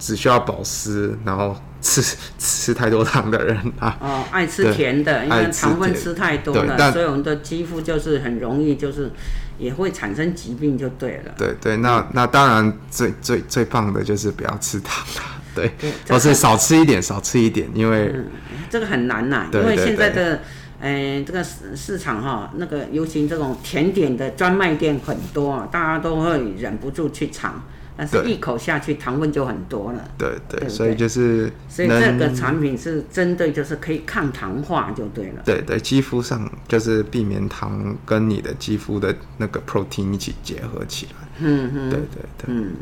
[0.01, 2.01] 只需要保湿，然后吃
[2.39, 9.11] 吃太多糖的人啊，哦，爱吃甜的，因为糖分吃太多了，所以我们的肌肤就是很容易就是
[9.59, 11.35] 也会产生疾病，就对了。
[11.37, 15.23] 对对，那那当然最最最棒的就是不要吃糖了，
[15.53, 15.73] 对，
[16.09, 18.27] 或是少吃一点，少吃一点，因为、嗯、
[18.71, 20.41] 这个很难呐，因为现在的
[20.81, 27.63] 呃这个市市场哈，那个尤其这种甜点的专卖店很多，大家都会忍不住去尝。
[28.01, 30.09] 但是一口下去，糖分就很多了。
[30.17, 35.43] 对对，对对，所以就是，所以这个产品是针对，就是可以抗糖化就对了。
[35.45, 41.29] 对对，肌肤上就是避免糖跟你的肌肤的那个 protein 一起结合起来。
[41.41, 42.47] 嗯嗯，对对对。
[42.47, 42.73] 嗯，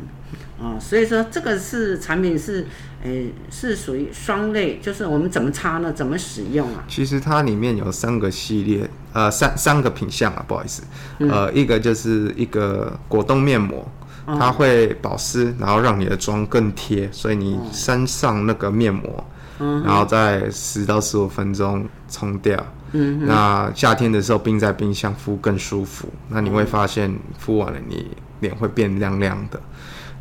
[0.59, 2.67] 哦，所以说这个是产品是，
[3.07, 5.93] 呃，是属于双类，就是我们怎么擦呢？
[5.93, 6.83] 怎么使用啊？
[6.87, 10.83] 其实它里面有三个系列，呃，三三个品相啊，不好意思，
[11.19, 13.87] 呃，一个就是一个果冻面膜。
[14.29, 19.23] 它会保湿，然后让你的妆更贴，所以你身上那个面膜，
[19.57, 22.61] 然后在十到十五分钟冲掉。
[22.91, 26.09] 嗯，那夏天的时候冰在冰箱敷更舒服。
[26.27, 28.05] 那你会发现敷完了你
[28.41, 29.61] 脸会变亮亮的。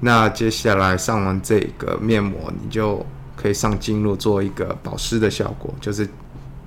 [0.01, 3.05] 那接下来上完这个面膜，你就
[3.37, 6.09] 可以上精露做一个保湿的效果，就是。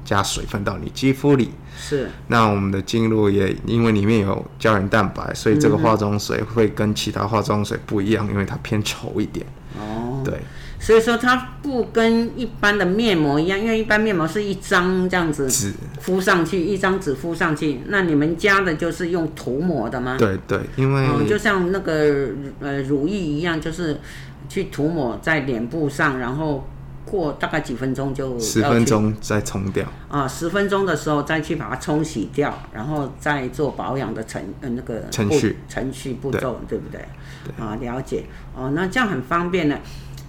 [0.05, 2.09] 加水分到你肌肤里，是。
[2.29, 9.45] 那我们的精露也因为里面有胶原蛋白，所以这个化妆水会跟其他化妆水不一样，因为它偏稠一点。
[9.77, 10.41] 哦，对。
[10.79, 17.81] 所以说它不跟一般的面膜一样，因为一般面膜是一张这样子纸敷上去，一张纸敷上去。
[17.87, 20.15] 那你们家的就是用涂抹的吗？
[20.17, 23.99] 对对，因为、哦、就像那个呃乳液一样，就是
[24.47, 26.67] 去涂抹在脸部上，然后。
[27.05, 37.03] 过大概几分钟就十分钟再冲掉啊，十分钟的时候再去把它冲洗掉，然后再做保养的程呃那个程序程序步骤，对，对不对？
[37.45, 38.25] 对啊，了解
[38.55, 39.79] 哦，那这样很方便呢，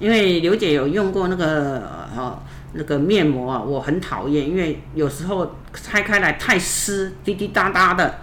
[0.00, 1.82] 因为刘姐有用过那个
[2.16, 2.42] 呃
[2.72, 8.16] 那个面膜啊，我很讨厌，因为有时候拆开来太湿，滴滴答答的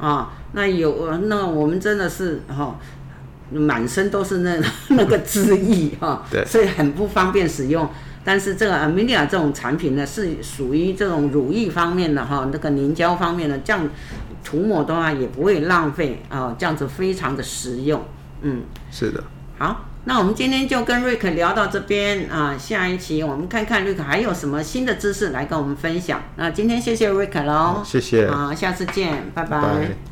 [0.00, 2.64] 啊，那有那我们真的是哈。
[2.64, 2.76] 哦
[3.52, 4.56] 满身都是那
[4.96, 7.90] 那个汁液哈，对，所以很不方便使用。
[8.24, 13.88] 但是这个 Amelia 这种产品呢，是属于这种乳液方面的哈，那个凝胶方面的，这样
[14.44, 18.00] 涂抹的话也不会浪费啊，这样子非常的实用。
[18.42, 18.62] 嗯，
[18.92, 19.24] 是的。
[19.58, 26.22] 好，那我们今天就跟瑞克聊到这边啊，下一期我们看看瑞克还有什么新的知识来跟我们分享。
[26.36, 29.60] 那今天谢谢瑞克喽，谢谢，好，下次见，拜拜。
[29.60, 30.09] 拜拜。